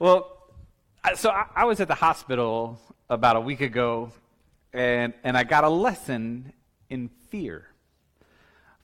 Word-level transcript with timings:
Well, 0.00 0.34
so 1.14 1.28
I, 1.28 1.66
was 1.66 1.78
at 1.80 1.88
the 1.88 1.94
hospital 1.94 2.80
about 3.10 3.36
a 3.36 3.40
week 3.40 3.60
ago, 3.60 4.12
and, 4.72 5.12
and 5.22 5.36
I 5.36 5.44
got 5.44 5.62
a 5.62 5.68
lesson 5.68 6.54
in 6.88 7.10
fear. 7.28 7.66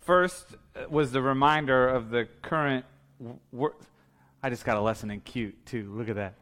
First 0.02 0.44
uh, 0.74 0.80
was 0.90 1.12
the 1.12 1.22
reminder 1.22 1.88
of 1.88 2.10
the 2.10 2.28
current. 2.42 2.84
Wor- 3.50 3.76
I 4.42 4.50
just 4.50 4.66
got 4.66 4.76
a 4.76 4.80
lesson 4.82 5.10
in 5.10 5.20
cute, 5.20 5.64
too. 5.64 5.90
Look 5.96 6.10
at 6.10 6.34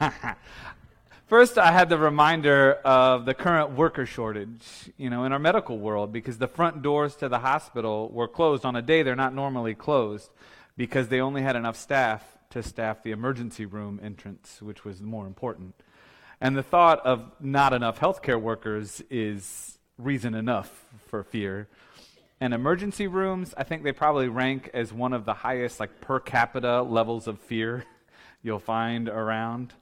that. 0.00 0.38
First, 1.26 1.58
I 1.58 1.70
had 1.70 1.90
the 1.90 1.98
reminder 1.98 2.80
of 2.86 3.26
the 3.26 3.34
current 3.34 3.72
worker 3.72 4.06
shortage, 4.06 4.90
you 4.96 5.10
know, 5.10 5.24
in 5.24 5.34
our 5.34 5.38
medical 5.38 5.78
world, 5.78 6.14
because 6.14 6.38
the 6.38 6.48
front 6.48 6.80
doors 6.80 7.14
to 7.16 7.28
the 7.28 7.40
hospital 7.40 8.08
were 8.08 8.26
closed 8.26 8.64
on 8.64 8.74
a 8.74 8.80
day 8.80 9.02
they're 9.02 9.14
not 9.14 9.34
normally 9.34 9.74
closed, 9.74 10.30
because 10.78 11.08
they 11.08 11.20
only 11.20 11.42
had 11.42 11.56
enough 11.56 11.76
staff 11.76 12.37
to 12.50 12.62
staff 12.62 13.02
the 13.02 13.10
emergency 13.10 13.66
room 13.66 14.00
entrance, 14.02 14.62
which 14.62 14.84
was 14.84 15.02
more 15.02 15.26
important. 15.26 15.74
And 16.40 16.56
the 16.56 16.62
thought 16.62 17.04
of 17.04 17.30
not 17.40 17.72
enough 17.72 17.98
healthcare 17.98 18.40
workers 18.40 19.02
is 19.10 19.78
reason 19.98 20.34
enough 20.34 20.86
for 21.08 21.24
fear. 21.24 21.68
And 22.40 22.54
emergency 22.54 23.08
rooms, 23.08 23.52
I 23.56 23.64
think 23.64 23.82
they 23.82 23.92
probably 23.92 24.28
rank 24.28 24.70
as 24.72 24.92
one 24.92 25.12
of 25.12 25.24
the 25.24 25.34
highest, 25.34 25.80
like 25.80 26.00
per 26.00 26.20
capita 26.20 26.82
levels 26.82 27.26
of 27.26 27.40
fear 27.40 27.84
you'll 28.42 28.60
find 28.60 29.08
around. 29.08 29.74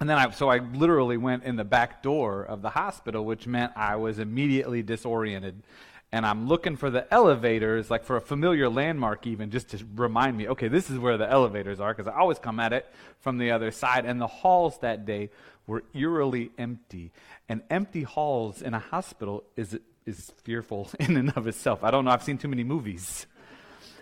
And 0.00 0.08
then 0.08 0.18
I, 0.18 0.30
so 0.30 0.48
I 0.48 0.58
literally 0.58 1.16
went 1.16 1.44
in 1.44 1.56
the 1.56 1.64
back 1.64 2.02
door 2.02 2.44
of 2.44 2.62
the 2.62 2.70
hospital, 2.70 3.24
which 3.24 3.46
meant 3.46 3.72
I 3.74 3.96
was 3.96 4.18
immediately 4.18 4.82
disoriented. 4.82 5.62
And 6.10 6.24
I'm 6.24 6.48
looking 6.48 6.76
for 6.76 6.88
the 6.88 7.12
elevators, 7.12 7.90
like 7.90 8.04
for 8.04 8.16
a 8.16 8.20
familiar 8.20 8.68
landmark, 8.68 9.26
even 9.26 9.50
just 9.50 9.68
to 9.70 9.84
remind 9.94 10.38
me, 10.38 10.48
okay, 10.48 10.68
this 10.68 10.88
is 10.88 10.98
where 10.98 11.18
the 11.18 11.30
elevators 11.30 11.80
are, 11.80 11.92
because 11.92 12.10
I 12.10 12.18
always 12.18 12.38
come 12.38 12.58
at 12.60 12.72
it 12.72 12.90
from 13.20 13.36
the 13.36 13.50
other 13.50 13.70
side. 13.70 14.06
And 14.06 14.20
the 14.20 14.26
halls 14.26 14.78
that 14.78 15.04
day 15.04 15.28
were 15.66 15.84
eerily 15.92 16.50
empty. 16.56 17.12
And 17.48 17.62
empty 17.68 18.04
halls 18.04 18.62
in 18.62 18.72
a 18.74 18.78
hospital 18.78 19.44
is 19.56 19.78
is 20.06 20.32
fearful 20.42 20.90
in 20.98 21.16
and 21.16 21.30
of 21.36 21.46
itself. 21.46 21.84
I 21.84 21.90
don't 21.90 22.04
know, 22.04 22.10
I've 22.10 22.22
seen 22.22 22.38
too 22.38 22.48
many 22.48 22.64
movies. 22.64 23.26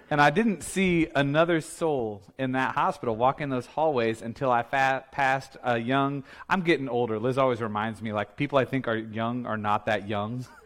And 0.08 0.20
I 0.20 0.30
didn't 0.30 0.62
see 0.62 1.08
another 1.16 1.60
soul 1.60 2.22
in 2.38 2.52
that 2.52 2.76
hospital 2.76 3.16
walking 3.16 3.48
those 3.48 3.66
hallways 3.66 4.22
until 4.22 4.52
I 4.52 4.62
fa- 4.62 5.04
passed 5.10 5.56
a 5.64 5.78
young. 5.78 6.22
I'm 6.48 6.60
getting 6.60 6.88
older. 6.88 7.18
Liz 7.18 7.38
always 7.38 7.60
reminds 7.60 8.00
me, 8.00 8.12
like, 8.12 8.36
people 8.36 8.56
I 8.56 8.66
think 8.66 8.86
are 8.86 8.96
young 8.96 9.46
are 9.46 9.56
not 9.56 9.86
that 9.86 10.08
young. 10.08 10.46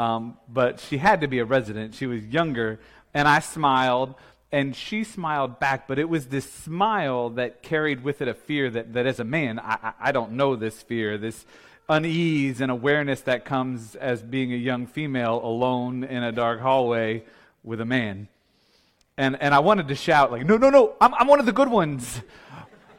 um, 0.00 0.38
but 0.48 0.80
she 0.80 0.96
had 0.96 1.20
to 1.20 1.28
be 1.28 1.40
a 1.40 1.44
resident. 1.44 1.94
She 1.94 2.06
was 2.06 2.24
younger. 2.24 2.80
And 3.12 3.28
I 3.28 3.40
smiled, 3.40 4.14
and 4.50 4.74
she 4.74 5.04
smiled 5.04 5.60
back. 5.60 5.86
But 5.86 5.98
it 5.98 6.08
was 6.08 6.28
this 6.28 6.50
smile 6.50 7.28
that 7.30 7.62
carried 7.62 8.02
with 8.02 8.22
it 8.22 8.28
a 8.28 8.32
fear 8.32 8.70
that, 8.70 8.94
that 8.94 9.04
as 9.04 9.20
a 9.20 9.24
man, 9.24 9.58
I, 9.58 9.92
I, 10.00 10.12
don't 10.12 10.32
know 10.32 10.56
this 10.56 10.80
fear, 10.80 11.18
this 11.18 11.44
unease 11.86 12.62
and 12.62 12.72
awareness 12.72 13.20
that 13.22 13.44
comes 13.44 13.94
as 13.94 14.22
being 14.22 14.54
a 14.54 14.56
young 14.56 14.86
female 14.86 15.38
alone 15.44 16.02
in 16.04 16.22
a 16.22 16.32
dark 16.32 16.60
hallway 16.60 17.22
with 17.62 17.82
a 17.82 17.84
man. 17.84 18.28
And, 19.18 19.36
and 19.42 19.52
I 19.52 19.58
wanted 19.58 19.88
to 19.88 19.94
shout, 19.94 20.32
like, 20.32 20.46
no, 20.46 20.56
no, 20.56 20.70
no, 20.70 20.94
I'm, 20.98 21.12
I'm 21.12 21.26
one 21.26 21.40
of 21.40 21.46
the 21.46 21.52
good 21.52 21.68
ones. 21.68 22.22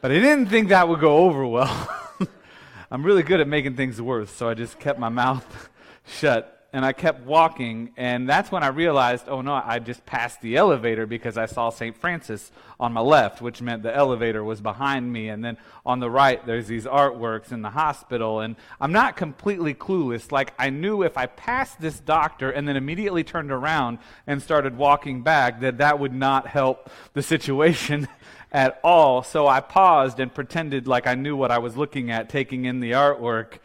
But 0.01 0.11
I 0.11 0.19
didn't 0.19 0.49
think 0.49 0.69
that 0.69 0.87
would 0.87 0.99
go 0.99 1.17
over 1.17 1.47
well. 1.47 1.89
I'm 2.91 3.03
really 3.03 3.23
good 3.23 3.41
at 3.41 3.47
making 3.47 3.75
things 3.75 3.99
worse, 3.99 4.29
so 4.29 4.47
I 4.47 4.53
just 4.53 4.77
kept 4.77 4.99
my 4.99 5.09
mouth 5.09 5.69
shut 6.05 6.59
and 6.73 6.85
I 6.85 6.93
kept 6.93 7.25
walking, 7.25 7.91
and 7.97 8.29
that's 8.29 8.49
when 8.49 8.63
I 8.63 8.67
realized, 8.67 9.25
oh 9.27 9.41
no, 9.41 9.53
I 9.53 9.79
just 9.79 10.05
passed 10.05 10.41
the 10.41 10.55
elevator 10.55 11.05
because 11.05 11.37
I 11.37 11.45
saw 11.45 11.69
St. 11.69 11.97
Francis 11.97 12.49
on 12.79 12.93
my 12.93 13.01
left, 13.01 13.41
which 13.41 13.61
meant 13.61 13.83
the 13.83 13.93
elevator 13.93 14.41
was 14.41 14.61
behind 14.61 15.11
me. 15.11 15.27
And 15.27 15.43
then 15.43 15.57
on 15.85 15.99
the 15.99 16.09
right, 16.09 16.43
there's 16.45 16.67
these 16.67 16.85
artworks 16.85 17.51
in 17.51 17.61
the 17.61 17.69
hospital, 17.69 18.39
and 18.39 18.55
I'm 18.79 18.93
not 18.93 19.17
completely 19.17 19.73
clueless. 19.73 20.31
Like, 20.31 20.53
I 20.57 20.69
knew 20.69 21.03
if 21.03 21.17
I 21.17 21.25
passed 21.25 21.81
this 21.81 21.99
doctor 21.99 22.49
and 22.49 22.65
then 22.65 22.77
immediately 22.77 23.25
turned 23.25 23.51
around 23.51 23.97
and 24.25 24.41
started 24.41 24.77
walking 24.77 25.23
back, 25.23 25.59
that 25.59 25.79
that 25.79 25.99
would 25.99 26.13
not 26.13 26.47
help 26.47 26.89
the 27.13 27.21
situation. 27.21 28.07
at 28.53 28.81
all. 28.83 29.23
So 29.23 29.47
I 29.47 29.61
paused 29.61 30.19
and 30.19 30.33
pretended 30.33 30.85
like 30.85 31.07
I 31.07 31.15
knew 31.15 31.37
what 31.37 31.51
I 31.51 31.59
was 31.59 31.77
looking 31.77 32.11
at, 32.11 32.27
taking 32.27 32.65
in 32.65 32.81
the 32.81 32.91
artwork. 32.91 33.59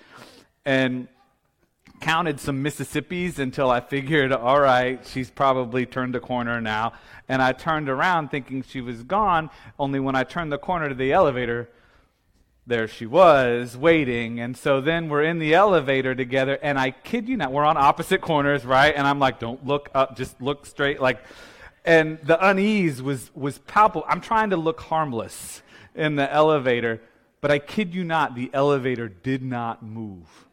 And 0.64 1.08
counted 2.00 2.40
some 2.40 2.62
Mississippis 2.62 3.38
until 3.38 3.70
I 3.70 3.80
figured, 3.80 4.32
all 4.32 4.60
right, 4.60 5.04
she's 5.06 5.30
probably 5.30 5.86
turned 5.86 6.14
the 6.14 6.20
corner 6.20 6.60
now. 6.60 6.92
And 7.28 7.42
I 7.42 7.52
turned 7.52 7.88
around 7.88 8.30
thinking 8.30 8.62
she 8.62 8.80
was 8.80 9.02
gone, 9.02 9.50
only 9.78 10.00
when 10.00 10.14
I 10.14 10.24
turned 10.24 10.52
the 10.52 10.58
corner 10.58 10.88
to 10.88 10.94
the 10.94 11.12
elevator, 11.12 11.68
there 12.66 12.88
she 12.88 13.06
was 13.06 13.76
waiting. 13.76 14.40
And 14.40 14.56
so 14.56 14.80
then 14.80 15.08
we're 15.08 15.22
in 15.22 15.38
the 15.38 15.54
elevator 15.54 16.14
together, 16.14 16.58
and 16.62 16.78
I 16.78 16.90
kid 16.90 17.28
you 17.28 17.36
not, 17.36 17.52
we're 17.52 17.64
on 17.64 17.76
opposite 17.76 18.20
corners, 18.20 18.64
right? 18.64 18.94
And 18.94 19.06
I'm 19.06 19.18
like, 19.18 19.38
don't 19.38 19.64
look 19.66 19.88
up, 19.94 20.16
just 20.16 20.40
look 20.40 20.66
straight. 20.66 21.00
Like, 21.00 21.22
and 21.84 22.18
the 22.24 22.44
unease 22.44 23.00
was, 23.00 23.30
was 23.34 23.58
palpable. 23.58 24.04
I'm 24.08 24.20
trying 24.20 24.50
to 24.50 24.56
look 24.56 24.80
harmless 24.80 25.62
in 25.94 26.16
the 26.16 26.32
elevator, 26.32 27.00
but 27.40 27.50
I 27.50 27.58
kid 27.60 27.94
you 27.94 28.04
not, 28.04 28.34
the 28.34 28.50
elevator 28.52 29.08
did 29.08 29.42
not 29.42 29.84
move 29.84 30.45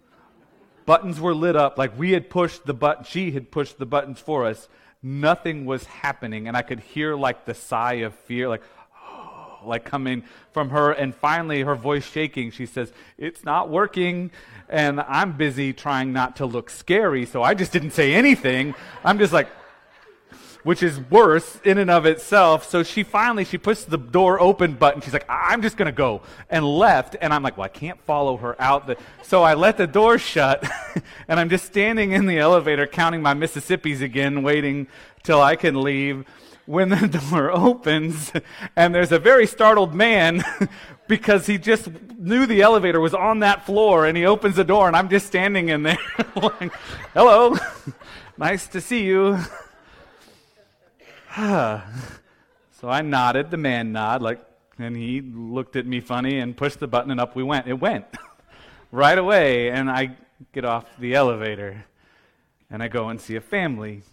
Buttons 0.85 1.19
were 1.19 1.33
lit 1.33 1.55
up 1.55 1.77
like 1.77 1.97
we 1.97 2.11
had 2.11 2.29
pushed 2.29 2.65
the 2.65 2.73
button, 2.73 3.05
she 3.05 3.31
had 3.31 3.51
pushed 3.51 3.77
the 3.77 3.85
buttons 3.85 4.19
for 4.19 4.45
us. 4.45 4.67
Nothing 5.01 5.65
was 5.65 5.83
happening. 5.85 6.47
And 6.47 6.55
I 6.55 6.61
could 6.61 6.79
hear 6.79 7.15
like 7.15 7.45
the 7.45 7.53
sigh 7.53 8.03
of 8.05 8.13
fear, 8.13 8.47
like, 8.47 8.63
like 9.65 9.85
coming 9.85 10.23
from 10.51 10.69
her. 10.69 10.91
And 10.91 11.13
finally, 11.13 11.61
her 11.61 11.75
voice 11.75 12.05
shaking, 12.05 12.51
she 12.51 12.65
says, 12.65 12.91
It's 13.17 13.43
not 13.43 13.69
working. 13.69 14.31
And 14.69 15.01
I'm 15.01 15.33
busy 15.33 15.73
trying 15.73 16.13
not 16.13 16.37
to 16.37 16.45
look 16.45 16.69
scary, 16.69 17.25
so 17.25 17.43
I 17.43 17.53
just 17.53 17.71
didn't 17.71 17.91
say 17.91 18.13
anything. 18.13 18.75
I'm 19.03 19.19
just 19.19 19.33
like, 19.33 19.49
which 20.63 20.81
is 20.81 20.99
worse 21.09 21.59
in 21.63 21.77
and 21.77 21.91
of 21.91 22.05
itself. 22.05 22.69
So 22.69 22.83
she 22.83 23.03
finally 23.03 23.45
she 23.45 23.57
pushes 23.57 23.85
the 23.85 23.97
door 23.97 24.39
open 24.39 24.73
button. 24.73 25.01
She's 25.01 25.13
like, 25.13 25.25
I'm 25.29 25.61
just 25.61 25.77
gonna 25.77 25.91
go 25.91 26.21
and 26.49 26.65
left. 26.65 27.15
And 27.21 27.33
I'm 27.33 27.43
like, 27.43 27.57
well, 27.57 27.65
I 27.65 27.69
can't 27.69 28.01
follow 28.01 28.37
her 28.37 28.59
out. 28.59 28.87
The, 28.87 28.97
so 29.21 29.43
I 29.43 29.53
let 29.53 29.77
the 29.77 29.87
door 29.87 30.17
shut, 30.17 30.63
and 31.27 31.39
I'm 31.39 31.49
just 31.49 31.65
standing 31.65 32.13
in 32.13 32.25
the 32.25 32.39
elevator 32.39 32.87
counting 32.87 33.21
my 33.21 33.33
Mississippis 33.33 34.01
again, 34.01 34.43
waiting 34.43 34.87
till 35.23 35.41
I 35.41 35.55
can 35.55 35.81
leave. 35.81 36.25
When 36.65 36.87
the 36.87 37.07
door 37.29 37.51
opens, 37.51 38.31
and 38.77 38.95
there's 38.95 39.11
a 39.11 39.19
very 39.19 39.47
startled 39.47 39.93
man 39.93 40.45
because 41.09 41.45
he 41.45 41.57
just 41.57 41.89
knew 42.17 42.45
the 42.45 42.61
elevator 42.61 43.01
was 43.01 43.13
on 43.13 43.39
that 43.39 43.65
floor, 43.65 44.05
and 44.05 44.15
he 44.15 44.25
opens 44.25 44.55
the 44.55 44.63
door, 44.63 44.87
and 44.87 44.95
I'm 44.95 45.09
just 45.09 45.27
standing 45.27 45.67
in 45.67 45.83
there, 45.83 45.97
like, 46.37 46.71
hello, 47.13 47.57
nice 48.37 48.65
to 48.67 48.79
see 48.79 49.03
you. 49.03 49.39
so 51.37 51.81
I 52.83 53.01
nodded, 53.01 53.49
the 53.49 53.57
man 53.57 53.91
nod, 53.91 54.21
like, 54.21 54.39
and 54.77 54.95
he 54.95 55.19
looked 55.21 55.75
at 55.75 55.87
me 55.87 55.99
funny 55.99 56.37
and 56.37 56.55
pushed 56.55 56.79
the 56.79 56.87
button 56.87 57.09
and 57.09 57.19
up 57.19 57.35
we 57.35 57.41
went. 57.41 57.67
It 57.67 57.79
went 57.79 58.05
right 58.91 59.17
away, 59.17 59.71
and 59.71 59.89
I 59.89 60.15
get 60.51 60.63
off 60.63 60.85
the 60.99 61.15
elevator 61.15 61.85
and 62.69 62.83
I 62.83 62.87
go 62.87 63.09
and 63.09 63.19
see 63.19 63.35
a 63.35 63.41
family 63.41 64.03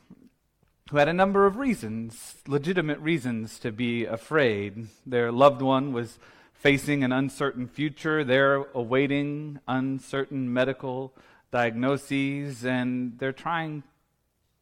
who 0.90 0.96
had 0.96 1.08
a 1.08 1.12
number 1.12 1.46
of 1.46 1.56
reasons, 1.56 2.36
legitimate 2.46 2.98
reasons 3.00 3.58
to 3.60 3.70
be 3.70 4.04
afraid. 4.04 4.88
Their 5.06 5.30
loved 5.30 5.62
one 5.62 5.92
was 5.92 6.18
facing 6.54 7.04
an 7.04 7.12
uncertain 7.12 7.68
future. 7.68 8.24
They're 8.24 8.64
awaiting 8.74 9.60
uncertain 9.68 10.52
medical 10.52 11.12
diagnoses, 11.50 12.64
and 12.64 13.18
they're 13.18 13.32
trying 13.32 13.82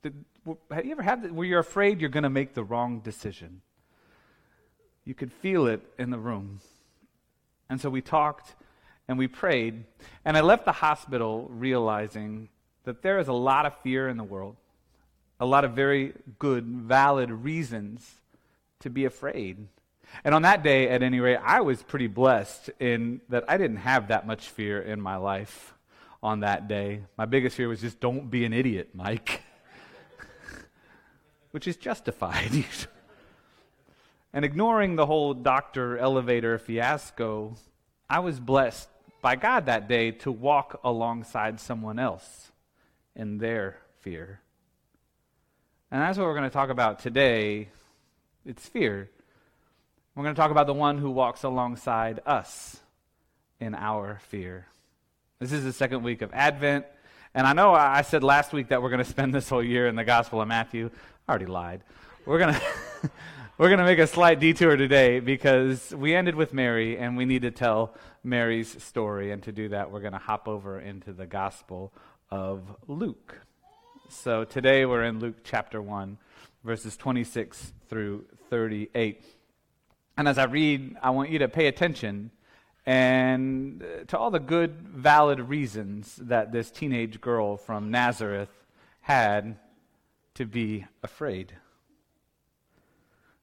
to 0.02 0.12
have 0.70 0.84
you 0.84 0.92
ever 0.92 1.02
had 1.02 1.22
that 1.22 1.32
where 1.32 1.46
you're 1.46 1.58
afraid 1.60 2.00
you're 2.00 2.10
going 2.10 2.22
to 2.22 2.30
make 2.30 2.54
the 2.54 2.64
wrong 2.64 3.00
decision? 3.00 3.62
You 5.04 5.14
could 5.14 5.32
feel 5.32 5.66
it 5.66 5.80
in 5.98 6.10
the 6.10 6.18
room. 6.18 6.60
And 7.70 7.80
so 7.80 7.90
we 7.90 8.00
talked 8.00 8.54
and 9.08 9.18
we 9.18 9.26
prayed. 9.26 9.84
And 10.24 10.36
I 10.36 10.42
left 10.42 10.64
the 10.64 10.72
hospital 10.72 11.48
realizing 11.50 12.48
that 12.84 13.02
there 13.02 13.18
is 13.18 13.28
a 13.28 13.32
lot 13.32 13.66
of 13.66 13.76
fear 13.78 14.08
in 14.08 14.16
the 14.16 14.24
world, 14.24 14.56
a 15.40 15.46
lot 15.46 15.64
of 15.64 15.72
very 15.72 16.12
good, 16.38 16.66
valid 16.66 17.30
reasons 17.30 18.20
to 18.80 18.90
be 18.90 19.04
afraid. 19.04 19.66
And 20.24 20.34
on 20.34 20.42
that 20.42 20.62
day, 20.62 20.88
at 20.88 21.02
any 21.02 21.20
rate, 21.20 21.38
I 21.42 21.60
was 21.60 21.82
pretty 21.82 22.06
blessed 22.06 22.70
in 22.80 23.20
that 23.28 23.44
I 23.48 23.56
didn't 23.56 23.78
have 23.78 24.08
that 24.08 24.26
much 24.26 24.48
fear 24.48 24.80
in 24.80 25.00
my 25.00 25.16
life 25.16 25.74
on 26.22 26.40
that 26.40 26.68
day. 26.68 27.02
My 27.16 27.26
biggest 27.26 27.56
fear 27.56 27.68
was 27.68 27.80
just 27.80 28.00
don't 28.00 28.30
be 28.30 28.44
an 28.44 28.52
idiot, 28.52 28.90
Mike. 28.94 29.42
which 31.50 31.66
is 31.66 31.76
justified. 31.76 32.64
and 34.32 34.44
ignoring 34.44 34.96
the 34.96 35.06
whole 35.06 35.34
doctor 35.34 35.98
elevator 35.98 36.58
fiasco, 36.58 37.56
I 38.08 38.20
was 38.20 38.40
blessed 38.40 38.88
by 39.20 39.36
God 39.36 39.66
that 39.66 39.88
day 39.88 40.12
to 40.12 40.32
walk 40.32 40.80
alongside 40.84 41.60
someone 41.60 41.98
else 41.98 42.52
in 43.16 43.38
their 43.38 43.78
fear. 44.00 44.40
And 45.90 46.02
that's 46.02 46.18
what 46.18 46.24
we're 46.24 46.34
going 46.36 46.48
to 46.48 46.50
talk 46.50 46.70
about 46.70 47.00
today. 47.00 47.68
It's 48.44 48.66
fear. 48.68 49.10
We're 50.14 50.22
going 50.22 50.34
to 50.34 50.40
talk 50.40 50.50
about 50.50 50.66
the 50.66 50.74
one 50.74 50.98
who 50.98 51.10
walks 51.10 51.42
alongside 51.42 52.20
us 52.26 52.78
in 53.60 53.74
our 53.74 54.20
fear. 54.28 54.66
This 55.38 55.52
is 55.52 55.64
the 55.64 55.72
second 55.72 56.02
week 56.02 56.22
of 56.22 56.32
Advent. 56.32 56.84
And 57.34 57.46
I 57.46 57.52
know 57.52 57.72
I 57.72 58.02
said 58.02 58.24
last 58.24 58.52
week 58.52 58.68
that 58.68 58.82
we're 58.82 58.90
going 58.90 59.04
to 59.04 59.08
spend 59.08 59.34
this 59.34 59.48
whole 59.48 59.62
year 59.62 59.86
in 59.86 59.96
the 59.96 60.04
Gospel 60.04 60.40
of 60.40 60.48
Matthew. 60.48 60.90
I 61.28 61.32
already 61.32 61.46
lied. 61.46 61.82
We're 62.24 62.38
going 62.38 62.54
to. 63.02 63.10
we're 63.58 63.68
going 63.68 63.80
to 63.80 63.84
make 63.84 63.98
a 63.98 64.06
slight 64.06 64.40
detour 64.40 64.76
today 64.76 65.20
because 65.20 65.94
we 65.94 66.14
ended 66.14 66.34
with 66.34 66.54
Mary 66.54 66.96
and 66.96 67.18
we 67.18 67.26
need 67.26 67.42
to 67.42 67.50
tell 67.50 67.94
Mary's 68.24 68.82
story. 68.82 69.30
And 69.30 69.42
to 69.42 69.52
do 69.52 69.68
that, 69.68 69.90
we're 69.90 70.00
going 70.00 70.14
to 70.14 70.18
hop 70.18 70.48
over 70.48 70.80
into 70.80 71.12
the 71.12 71.26
Gospel 71.26 71.92
of 72.30 72.62
Luke. 72.86 73.36
So 74.08 74.44
today 74.44 74.86
we're 74.86 75.04
in 75.04 75.20
Luke 75.20 75.44
chapter 75.44 75.82
1, 75.82 76.16
verses 76.64 76.96
26 76.96 77.74
through 77.90 78.24
38. 78.48 79.22
And 80.16 80.26
as 80.26 80.38
I 80.38 80.44
read, 80.44 80.96
I 81.02 81.10
want 81.10 81.28
you 81.28 81.40
to 81.40 81.48
pay 81.48 81.66
attention 81.66 82.30
and 82.86 83.84
to 84.06 84.16
all 84.16 84.30
the 84.30 84.40
good, 84.40 84.80
valid 84.80 85.40
reasons 85.40 86.16
that 86.22 86.52
this 86.52 86.70
teenage 86.70 87.20
girl 87.20 87.58
from 87.58 87.90
Nazareth 87.90 88.48
had 89.02 89.58
to 90.38 90.46
be 90.46 90.86
afraid. 91.02 91.52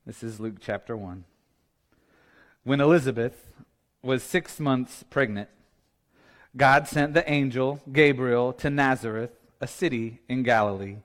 This 0.05 0.23
is 0.23 0.39
Luke 0.39 0.59
chapter 0.61 0.95
1. 0.95 1.25
When 2.63 2.79
Elizabeth 2.79 3.51
was 4.01 4.23
six 4.23 4.61
months 4.61 5.03
pregnant, 5.09 5.49
God 6.55 6.87
sent 6.87 7.13
the 7.13 7.29
angel 7.29 7.81
Gabriel 7.91 8.53
to 8.53 8.69
Nazareth, 8.69 9.31
a 9.59 9.67
city 9.67 10.21
in 10.29 10.43
Galilee, 10.43 10.99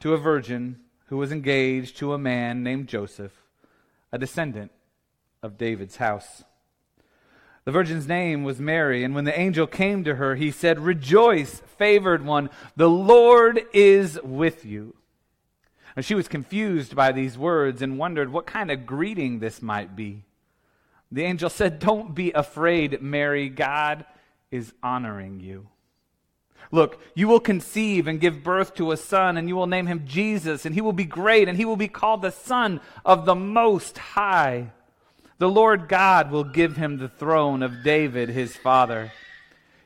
to 0.00 0.14
a 0.14 0.18
virgin 0.18 0.80
who 1.06 1.16
was 1.16 1.30
engaged 1.30 1.96
to 1.98 2.12
a 2.12 2.18
man 2.18 2.64
named 2.64 2.88
Joseph, 2.88 3.40
a 4.10 4.18
descendant 4.18 4.72
of 5.44 5.56
David's 5.56 5.98
house. 5.98 6.42
The 7.64 7.70
virgin's 7.70 8.08
name 8.08 8.42
was 8.42 8.58
Mary, 8.58 9.04
and 9.04 9.14
when 9.14 9.26
the 9.26 9.38
angel 9.38 9.68
came 9.68 10.02
to 10.02 10.16
her, 10.16 10.34
he 10.34 10.50
said, 10.50 10.80
Rejoice, 10.80 11.62
favored 11.78 12.24
one, 12.24 12.50
the 12.74 12.90
Lord 12.90 13.64
is 13.72 14.18
with 14.24 14.64
you. 14.64 14.96
And 15.96 16.04
she 16.04 16.14
was 16.14 16.28
confused 16.28 16.96
by 16.96 17.12
these 17.12 17.38
words 17.38 17.82
and 17.82 17.98
wondered 17.98 18.32
what 18.32 18.46
kind 18.46 18.70
of 18.70 18.86
greeting 18.86 19.38
this 19.38 19.62
might 19.62 19.94
be. 19.94 20.24
The 21.12 21.22
angel 21.22 21.48
said, 21.48 21.78
Don't 21.78 22.14
be 22.14 22.32
afraid, 22.32 23.00
Mary. 23.00 23.48
God 23.48 24.04
is 24.50 24.72
honoring 24.82 25.40
you. 25.40 25.68
Look, 26.72 27.00
you 27.14 27.28
will 27.28 27.40
conceive 27.40 28.08
and 28.08 28.20
give 28.20 28.42
birth 28.42 28.74
to 28.74 28.90
a 28.90 28.96
son, 28.96 29.36
and 29.36 29.48
you 29.48 29.54
will 29.54 29.66
name 29.66 29.86
him 29.86 30.06
Jesus, 30.06 30.66
and 30.66 30.74
he 30.74 30.80
will 30.80 30.92
be 30.92 31.04
great, 31.04 31.48
and 31.48 31.56
he 31.56 31.64
will 31.64 31.76
be 31.76 31.88
called 31.88 32.22
the 32.22 32.32
Son 32.32 32.80
of 33.04 33.26
the 33.26 33.34
Most 33.34 33.98
High. 33.98 34.72
The 35.38 35.48
Lord 35.48 35.88
God 35.88 36.30
will 36.30 36.44
give 36.44 36.76
him 36.76 36.98
the 36.98 37.08
throne 37.08 37.62
of 37.62 37.84
David 37.84 38.28
his 38.30 38.56
father. 38.56 39.12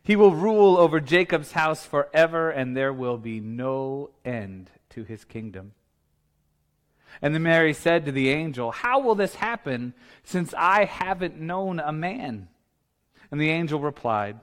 He 0.02 0.16
will 0.16 0.34
rule 0.34 0.78
over 0.78 1.00
Jacob's 1.00 1.52
house 1.52 1.84
forever, 1.84 2.50
and 2.50 2.74
there 2.74 2.92
will 2.92 3.18
be 3.18 3.40
no 3.40 4.10
end 4.24 4.70
to 4.90 5.04
his 5.04 5.24
kingdom. 5.24 5.72
And 7.20 7.34
then 7.34 7.42
Mary 7.42 7.72
said 7.72 8.04
to 8.04 8.12
the 8.12 8.28
angel, 8.28 8.70
How 8.70 9.00
will 9.00 9.14
this 9.14 9.36
happen 9.36 9.94
since 10.24 10.54
I 10.56 10.84
haven't 10.84 11.40
known 11.40 11.80
a 11.80 11.92
man? 11.92 12.48
And 13.30 13.40
the 13.40 13.50
angel 13.50 13.80
replied, 13.80 14.38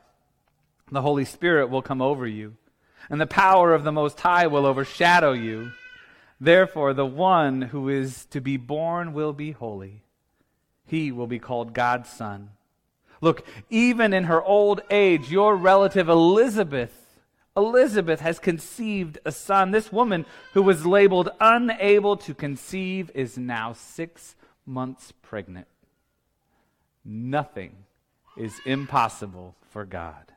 The 0.91 1.01
Holy 1.01 1.25
Spirit 1.25 1.69
will 1.69 1.81
come 1.81 2.01
over 2.01 2.27
you, 2.27 2.57
and 3.09 3.19
the 3.19 3.27
power 3.27 3.73
of 3.73 3.83
the 3.83 3.91
Most 3.91 4.19
High 4.19 4.47
will 4.47 4.65
overshadow 4.65 5.31
you. 5.31 5.71
Therefore, 6.39 6.93
the 6.93 7.05
one 7.05 7.61
who 7.61 7.89
is 7.89 8.25
to 8.27 8.41
be 8.41 8.57
born 8.57 9.13
will 9.13 9.33
be 9.33 9.51
holy 9.51 10.05
he 10.85 11.11
will 11.11 11.27
be 11.27 11.39
called 11.39 11.73
God's 11.73 12.09
son. 12.09 12.51
Look, 13.21 13.45
even 13.69 14.13
in 14.13 14.25
her 14.25 14.41
old 14.43 14.81
age, 14.89 15.31
your 15.31 15.55
relative 15.55 16.09
Elizabeth, 16.09 17.04
Elizabeth 17.57 18.19
has 18.19 18.39
conceived 18.39 19.17
a 19.25 19.31
son. 19.31 19.71
This 19.71 19.91
woman 19.91 20.25
who 20.53 20.61
was 20.61 20.85
labeled 20.85 21.29
unable 21.39 22.17
to 22.17 22.33
conceive 22.33 23.09
is 23.15 23.37
now 23.37 23.73
six 23.73 24.35
months 24.65 25.13
pregnant. 25.21 25.67
Nothing 27.05 27.75
is 28.35 28.59
impossible 28.65 29.55
for 29.69 29.85
God. 29.85 30.33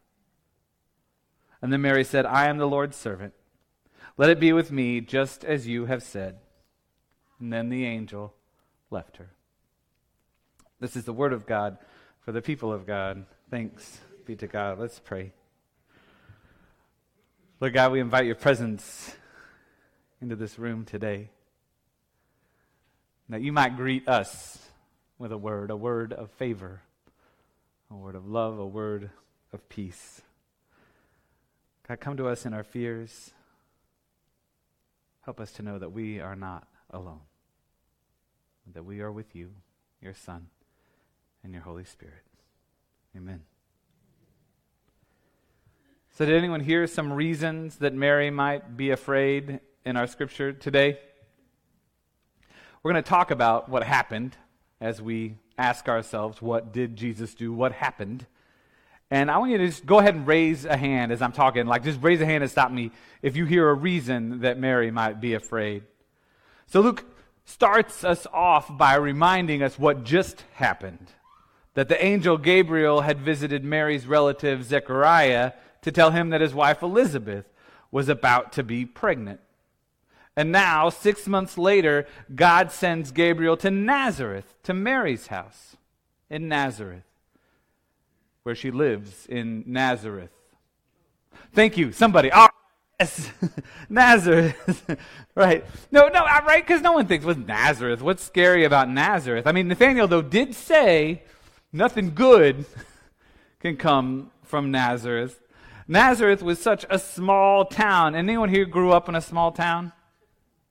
And 1.61 1.73
then 1.73 1.83
Mary 1.83 2.05
said, 2.05 2.25
I 2.25 2.47
am 2.47 2.59
the 2.59 2.69
Lord's 2.69 2.97
servant. 2.97 3.35
Let 4.17 4.31
it 4.31 4.39
be 4.39 4.53
with 4.53 4.71
me 4.71 5.01
just 5.01 5.45
as 5.45 5.67
you 5.67 5.87
have 5.87 6.03
said. 6.03 6.37
And 7.41 7.53
then 7.53 7.69
the 7.69 7.85
angel 7.85 8.35
left 8.91 9.17
her. 9.17 9.31
This 10.81 10.95
is 10.95 11.05
the 11.05 11.13
word 11.13 11.33
of 11.33 11.47
God 11.47 11.79
for 12.21 12.31
the 12.31 12.43
people 12.43 12.73
of 12.73 12.87
God. 12.87 13.27
Thanks 13.51 14.01
be 14.25 14.37
to 14.37 14.47
God. 14.47 14.79
Let's 14.79 15.01
pray. 15.01 15.33
Lord 17.61 17.75
God, 17.75 17.91
we 17.91 17.99
invite 17.99 18.27
your 18.27 18.37
presence 18.37 19.17
into 20.21 20.37
this 20.37 20.61
room 20.61 20.85
today. 20.85 21.31
That 23.29 23.41
you 23.41 23.53
might 23.53 23.77
greet 23.77 24.09
us 24.09 24.59
with 25.19 25.33
a 25.33 25.39
word, 25.39 25.73
a 25.73 25.77
word 25.77 26.13
of 26.13 26.31
favor, 26.31 26.83
a 27.91 27.97
word 27.97 28.15
of 28.15 28.29
love, 28.29 28.61
a 28.61 28.67
word 28.67 29.11
of 29.53 29.69
peace. 29.69 30.23
God, 31.89 31.99
come 31.99 32.17
to 32.17 32.29
us 32.29 32.47
in 32.47 32.55
our 32.55 32.63
fears. 32.63 33.33
Help 35.23 35.41
us 35.41 35.51
to 35.53 35.63
know 35.63 35.81
that 35.81 35.91
we 35.91 36.21
are 36.21 36.37
not 36.37 36.69
alone, 36.91 37.23
that 38.73 38.85
we 38.85 39.01
are 39.01 39.11
with 39.11 39.35
you, 39.35 39.51
your 40.01 40.15
Son 40.15 40.47
and 41.43 41.53
your 41.53 41.63
Holy 41.63 41.85
Spirit. 41.85 42.23
Amen. 43.17 43.43
So, 46.19 46.27
did 46.27 46.35
anyone 46.35 46.59
hear 46.59 46.89
some 46.89 47.13
reasons 47.13 47.77
that 47.77 47.95
Mary 47.95 48.29
might 48.29 48.77
be 48.77 48.91
afraid 48.91 49.61
in 49.85 49.97
our 49.97 50.09
scripture 50.09 50.53
today? 50.53 50.99
We're 52.83 52.91
going 52.91 53.05
to 53.05 53.09
talk 53.09 53.31
about 53.31 53.69
what 53.69 53.85
happened 53.85 54.37
as 54.81 55.01
we 55.01 55.37
ask 55.57 55.89
ourselves, 55.89 56.43
what 56.43 56.73
did 56.73 56.97
Jesus 56.97 57.37
do? 57.37 57.53
What 57.53 57.71
happened? 57.71 58.27
And 59.13 59.31
I 59.31 59.39
want 59.39 59.53
you 59.53 59.59
to 59.59 59.67
just 59.69 59.87
go 59.87 60.01
ahead 60.01 60.17
and 60.17 60.27
raise 60.27 60.65
a 60.65 60.77
hand 60.77 61.13
as 61.13 61.23
I'm 61.23 61.31
talking. 61.31 61.69
Like, 61.69 61.85
just 61.85 62.03
raise 62.03 62.21
a 62.21 62.27
hand 62.27 62.43
and 62.43 62.51
stop 62.51 62.73
me 62.73 62.91
if 63.23 63.37
you 63.37 63.45
hear 63.45 63.69
a 63.69 63.75
reason 63.75 64.41
that 64.41 64.59
Mary 64.59 64.91
might 64.91 65.21
be 65.21 65.35
afraid. 65.35 65.85
So, 66.67 66.81
Luke 66.81 67.05
starts 67.45 68.03
us 68.03 68.27
off 68.33 68.77
by 68.77 68.97
reminding 68.97 69.63
us 69.63 69.79
what 69.79 70.03
just 70.03 70.43
happened 70.55 71.13
that 71.75 71.87
the 71.89 72.05
angel 72.05 72.37
Gabriel 72.39 73.03
had 73.03 73.21
visited 73.21 73.63
Mary's 73.63 74.05
relative 74.05 74.65
Zechariah 74.65 75.53
to 75.83 75.93
tell 75.93 76.11
him 76.11 76.31
that 76.31 76.41
his 76.41 76.55
wife 76.55 76.83
Elizabeth 76.83 77.47
was 77.91 78.09
about 78.09 78.53
to 78.53 78.63
be 78.63 78.85
pregnant. 78.85 79.41
And 80.37 80.53
now, 80.53 80.89
six 80.89 81.27
months 81.27 81.59
later, 81.59 82.07
God 82.35 82.71
sends 82.71 83.11
Gabriel 83.11 83.57
to 83.59 83.71
Nazareth, 83.71 84.55
to 84.65 84.75
Mary's 84.75 85.29
house 85.29 85.77
in 86.31 86.49
Nazareth, 86.49 87.03
where 88.45 88.55
she 88.55 88.71
lives 88.71 89.27
in 89.27 89.65
Nazareth. 89.67 90.31
Thank 91.53 91.77
you, 91.77 91.91
somebody. 91.91 92.31
Oh, 92.33 92.49
yes, 93.01 93.31
Nazareth. 93.89 94.99
right. 95.35 95.65
No, 95.91 96.09
no, 96.09 96.21
uh, 96.21 96.41
right? 96.47 96.65
Because 96.65 96.83
no 96.83 96.93
one 96.93 97.07
thinks, 97.07 97.25
what's 97.25 97.39
Nazareth? 97.39 98.01
What's 98.01 98.23
scary 98.23 98.65
about 98.65 98.89
Nazareth? 98.89 99.47
I 99.47 99.53
mean, 99.53 99.67
Nathaniel, 99.67 100.07
though, 100.07 100.23
did 100.23 100.55
say 100.55 101.23
Nothing 101.73 102.15
good 102.15 102.65
can 103.61 103.77
come 103.77 104.31
from 104.43 104.71
Nazareth. 104.71 105.39
Nazareth 105.91 106.43
was 106.43 106.59
such 106.59 106.85
a 106.91 106.99
small 106.99 107.65
town. 107.65 108.15
Anyone 108.15 108.51
here 108.51 108.67
grew 108.67 108.93
up 108.93 109.09
in 109.09 109.15
a 109.15 109.23
small 109.23 109.53
town? 109.53 109.93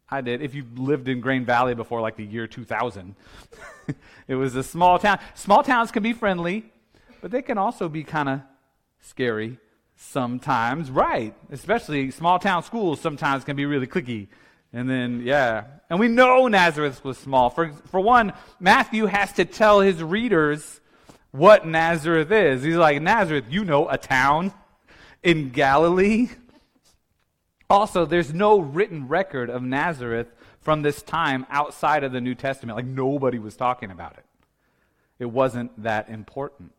I 0.07 0.21
did. 0.21 0.43
If 0.43 0.53
you 0.53 0.63
lived 0.75 1.09
in 1.09 1.19
Grain 1.19 1.43
Valley 1.43 1.73
before 1.73 2.01
like 2.01 2.15
the 2.15 2.23
year 2.23 2.45
2000, 2.45 3.15
it 4.27 4.35
was 4.35 4.55
a 4.55 4.63
small 4.63 4.99
town. 4.99 5.17
Small 5.33 5.63
towns 5.63 5.91
can 5.91 6.03
be 6.03 6.13
friendly, 6.13 6.71
but 7.19 7.31
they 7.31 7.41
can 7.41 7.57
also 7.57 7.89
be 7.89 8.03
kind 8.03 8.29
of 8.29 8.41
scary 9.01 9.57
sometimes. 9.95 10.91
Right. 10.91 11.33
Especially 11.51 12.11
small 12.11 12.37
town 12.37 12.61
schools 12.61 13.01
sometimes 13.01 13.43
can 13.43 13.55
be 13.55 13.65
really 13.65 13.87
cliquey. 13.87 14.27
And 14.71 14.87
then, 14.87 15.23
yeah. 15.25 15.63
And 15.89 15.99
we 15.99 16.09
know 16.09 16.47
Nazareth 16.47 17.03
was 17.03 17.17
small. 17.17 17.49
For, 17.49 17.71
for 17.89 17.99
one, 17.99 18.33
Matthew 18.59 19.07
has 19.07 19.33
to 19.33 19.45
tell 19.45 19.81
his 19.81 20.03
readers 20.03 20.79
what 21.31 21.65
Nazareth 21.65 22.31
is. 22.31 22.61
He's 22.61 22.75
like, 22.75 23.01
Nazareth, 23.01 23.45
you 23.49 23.65
know, 23.65 23.89
a 23.89 23.97
town 23.97 24.53
in 25.23 25.49
Galilee. 25.49 26.29
Also, 27.69 28.05
there's 28.05 28.33
no 28.33 28.59
written 28.59 29.07
record 29.07 29.49
of 29.49 29.61
Nazareth 29.61 30.27
from 30.61 30.81
this 30.81 31.01
time 31.01 31.45
outside 31.49 32.03
of 32.03 32.11
the 32.11 32.21
New 32.21 32.35
Testament. 32.35 32.77
Like, 32.77 32.85
nobody 32.85 33.39
was 33.39 33.55
talking 33.55 33.91
about 33.91 34.17
it. 34.17 34.25
It 35.19 35.25
wasn't 35.25 35.83
that 35.83 36.09
important. 36.09 36.71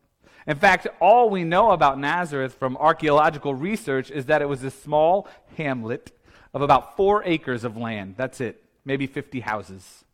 In 0.47 0.57
fact, 0.57 0.87
all 0.99 1.29
we 1.29 1.43
know 1.43 1.71
about 1.71 1.99
Nazareth 1.99 2.55
from 2.55 2.77
archaeological 2.77 3.53
research 3.53 4.09
is 4.09 4.25
that 4.25 4.41
it 4.41 4.49
was 4.49 4.63
a 4.63 4.71
small 4.71 5.27
hamlet 5.57 6.11
of 6.53 6.61
about 6.61 6.95
four 6.97 7.23
acres 7.23 7.63
of 7.63 7.77
land. 7.77 8.15
That's 8.17 8.41
it. 8.41 8.63
Maybe 8.85 9.05
50 9.05 9.41
houses. 9.41 10.05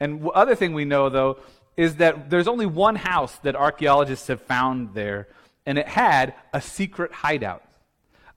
And 0.00 0.28
other 0.30 0.54
thing 0.54 0.74
we 0.74 0.84
know, 0.84 1.08
though, 1.08 1.38
is 1.76 1.96
that 1.96 2.30
there's 2.30 2.48
only 2.48 2.66
one 2.66 2.96
house 2.96 3.36
that 3.38 3.54
archaeologists 3.54 4.28
have 4.28 4.40
found 4.42 4.94
there, 4.94 5.28
and 5.66 5.78
it 5.78 5.88
had 5.88 6.34
a 6.52 6.60
secret 6.60 7.12
hideout, 7.12 7.64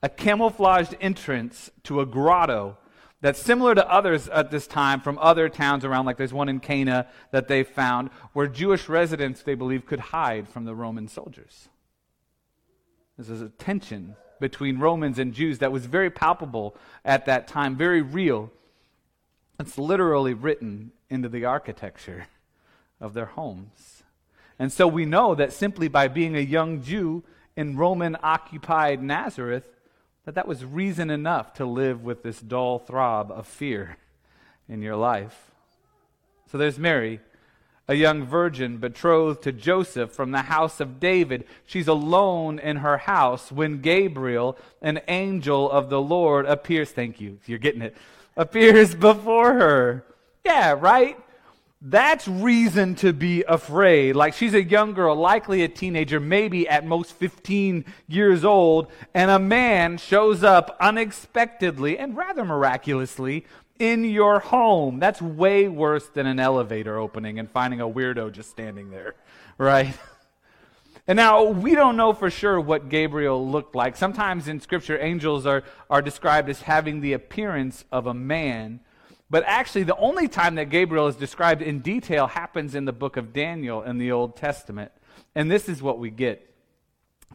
a 0.02 0.08
camouflaged 0.08 0.96
entrance 1.00 1.70
to 1.84 2.00
a 2.00 2.06
grotto 2.06 2.76
that's 3.20 3.40
similar 3.40 3.74
to 3.74 3.90
others 3.90 4.28
at 4.28 4.50
this 4.50 4.66
time 4.66 5.00
from 5.00 5.18
other 5.18 5.48
towns 5.48 5.84
around, 5.84 6.06
like 6.06 6.16
there's 6.16 6.32
one 6.32 6.48
in 6.48 6.58
Cana 6.58 7.06
that 7.30 7.48
they 7.48 7.62
found, 7.62 8.08
where 8.32 8.46
Jewish 8.46 8.88
residents, 8.88 9.42
they 9.42 9.54
believe, 9.54 9.86
could 9.86 10.00
hide 10.00 10.48
from 10.48 10.64
the 10.64 10.74
Roman 10.74 11.06
soldiers. 11.06 11.68
This 13.16 13.28
is 13.28 13.42
a 13.42 13.50
tension 13.50 14.16
between 14.40 14.78
Romans 14.78 15.18
and 15.18 15.34
Jews 15.34 15.58
that 15.58 15.70
was 15.70 15.84
very 15.84 16.08
palpable 16.08 16.74
at 17.04 17.26
that 17.26 17.46
time, 17.46 17.76
very 17.76 18.00
real. 18.00 18.50
It's 19.58 19.76
literally 19.76 20.32
written 20.32 20.92
into 21.10 21.28
the 21.28 21.44
architecture 21.44 22.26
of 22.98 23.12
their 23.12 23.26
homes. 23.26 23.99
And 24.60 24.70
so 24.70 24.86
we 24.86 25.06
know 25.06 25.34
that 25.34 25.54
simply 25.54 25.88
by 25.88 26.06
being 26.06 26.36
a 26.36 26.40
young 26.40 26.82
Jew 26.82 27.24
in 27.56 27.78
Roman 27.78 28.14
occupied 28.22 29.02
Nazareth, 29.02 29.66
that 30.26 30.34
that 30.34 30.46
was 30.46 30.66
reason 30.66 31.08
enough 31.08 31.54
to 31.54 31.64
live 31.64 32.04
with 32.04 32.22
this 32.22 32.40
dull 32.40 32.78
throb 32.78 33.32
of 33.32 33.46
fear 33.46 33.96
in 34.68 34.82
your 34.82 34.96
life. 34.96 35.50
So 36.52 36.58
there's 36.58 36.78
Mary, 36.78 37.20
a 37.88 37.94
young 37.94 38.26
virgin 38.26 38.76
betrothed 38.76 39.42
to 39.44 39.52
Joseph 39.52 40.12
from 40.12 40.30
the 40.30 40.42
house 40.42 40.78
of 40.78 41.00
David. 41.00 41.46
She's 41.64 41.88
alone 41.88 42.58
in 42.58 42.76
her 42.76 42.98
house 42.98 43.50
when 43.50 43.80
Gabriel, 43.80 44.58
an 44.82 45.00
angel 45.08 45.70
of 45.70 45.88
the 45.88 46.02
Lord, 46.02 46.44
appears. 46.44 46.90
Thank 46.90 47.18
you. 47.18 47.38
You're 47.46 47.58
getting 47.58 47.80
it. 47.80 47.96
Appears 48.36 48.94
before 48.94 49.54
her. 49.54 50.04
Yeah, 50.44 50.76
right? 50.78 51.18
That's 51.82 52.28
reason 52.28 52.94
to 52.96 53.14
be 53.14 53.42
afraid. 53.42 54.14
Like 54.14 54.34
she's 54.34 54.52
a 54.52 54.62
young 54.62 54.92
girl, 54.92 55.16
likely 55.16 55.62
a 55.62 55.68
teenager, 55.68 56.20
maybe 56.20 56.68
at 56.68 56.84
most 56.84 57.12
15 57.14 57.86
years 58.06 58.44
old, 58.44 58.92
and 59.14 59.30
a 59.30 59.38
man 59.38 59.96
shows 59.96 60.44
up 60.44 60.76
unexpectedly 60.78 61.98
and 61.98 62.14
rather 62.14 62.44
miraculously 62.44 63.46
in 63.78 64.04
your 64.04 64.40
home. 64.40 64.98
That's 64.98 65.22
way 65.22 65.68
worse 65.68 66.06
than 66.08 66.26
an 66.26 66.38
elevator 66.38 66.98
opening 66.98 67.38
and 67.38 67.50
finding 67.50 67.80
a 67.80 67.88
weirdo 67.88 68.30
just 68.30 68.50
standing 68.50 68.90
there, 68.90 69.14
right? 69.56 69.94
And 71.06 71.16
now 71.16 71.44
we 71.44 71.74
don't 71.74 71.96
know 71.96 72.12
for 72.12 72.30
sure 72.30 72.60
what 72.60 72.90
Gabriel 72.90 73.48
looked 73.50 73.74
like. 73.74 73.96
Sometimes 73.96 74.48
in 74.48 74.60
Scripture, 74.60 74.98
angels 75.00 75.46
are, 75.46 75.64
are 75.88 76.02
described 76.02 76.50
as 76.50 76.60
having 76.60 77.00
the 77.00 77.14
appearance 77.14 77.86
of 77.90 78.06
a 78.06 78.14
man. 78.14 78.80
But 79.30 79.44
actually, 79.46 79.84
the 79.84 79.96
only 79.96 80.26
time 80.26 80.56
that 80.56 80.70
Gabriel 80.70 81.06
is 81.06 81.14
described 81.14 81.62
in 81.62 81.78
detail 81.78 82.26
happens 82.26 82.74
in 82.74 82.84
the 82.84 82.92
book 82.92 83.16
of 83.16 83.32
Daniel 83.32 83.82
in 83.82 83.98
the 83.98 84.10
Old 84.10 84.36
Testament. 84.36 84.90
And 85.36 85.48
this 85.48 85.68
is 85.68 85.80
what 85.80 86.00
we 86.00 86.10
get. 86.10 86.52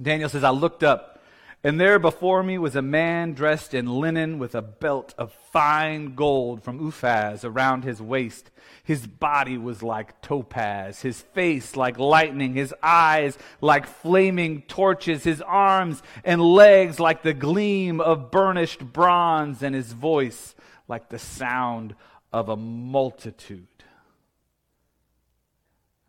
Daniel 0.01 0.27
says, 0.27 0.43
I 0.43 0.49
looked 0.49 0.83
up, 0.83 1.23
and 1.63 1.79
there 1.79 1.97
before 1.97 2.43
me 2.43 2.57
was 2.57 2.75
a 2.75 2.81
man 2.81 3.33
dressed 3.33 3.73
in 3.73 4.01
linen 4.01 4.39
with 4.39 4.55
a 4.55 4.61
belt 4.61 5.15
of 5.17 5.31
fine 5.53 6.15
gold 6.15 6.61
from 6.63 6.79
Uphaz 6.79 7.45
around 7.45 7.85
his 7.85 8.01
waist. 8.01 8.51
His 8.83 9.07
body 9.07 9.57
was 9.57 9.81
like 9.81 10.21
topaz, 10.21 11.01
his 11.01 11.21
face 11.21 11.77
like 11.77 11.97
lightning, 11.97 12.55
his 12.55 12.75
eyes 12.83 13.37
like 13.61 13.87
flaming 13.87 14.63
torches, 14.63 15.23
his 15.23 15.41
arms 15.41 16.03
and 16.25 16.41
legs 16.41 16.99
like 16.99 17.23
the 17.23 17.33
gleam 17.33 18.01
of 18.01 18.29
burnished 18.31 18.81
bronze, 18.93 19.63
and 19.63 19.73
his 19.73 19.93
voice 19.93 20.55
like 20.87 21.09
the 21.09 21.19
sound 21.19 21.95
of 22.31 22.49
a 22.49 22.55
multitude. 22.55 23.67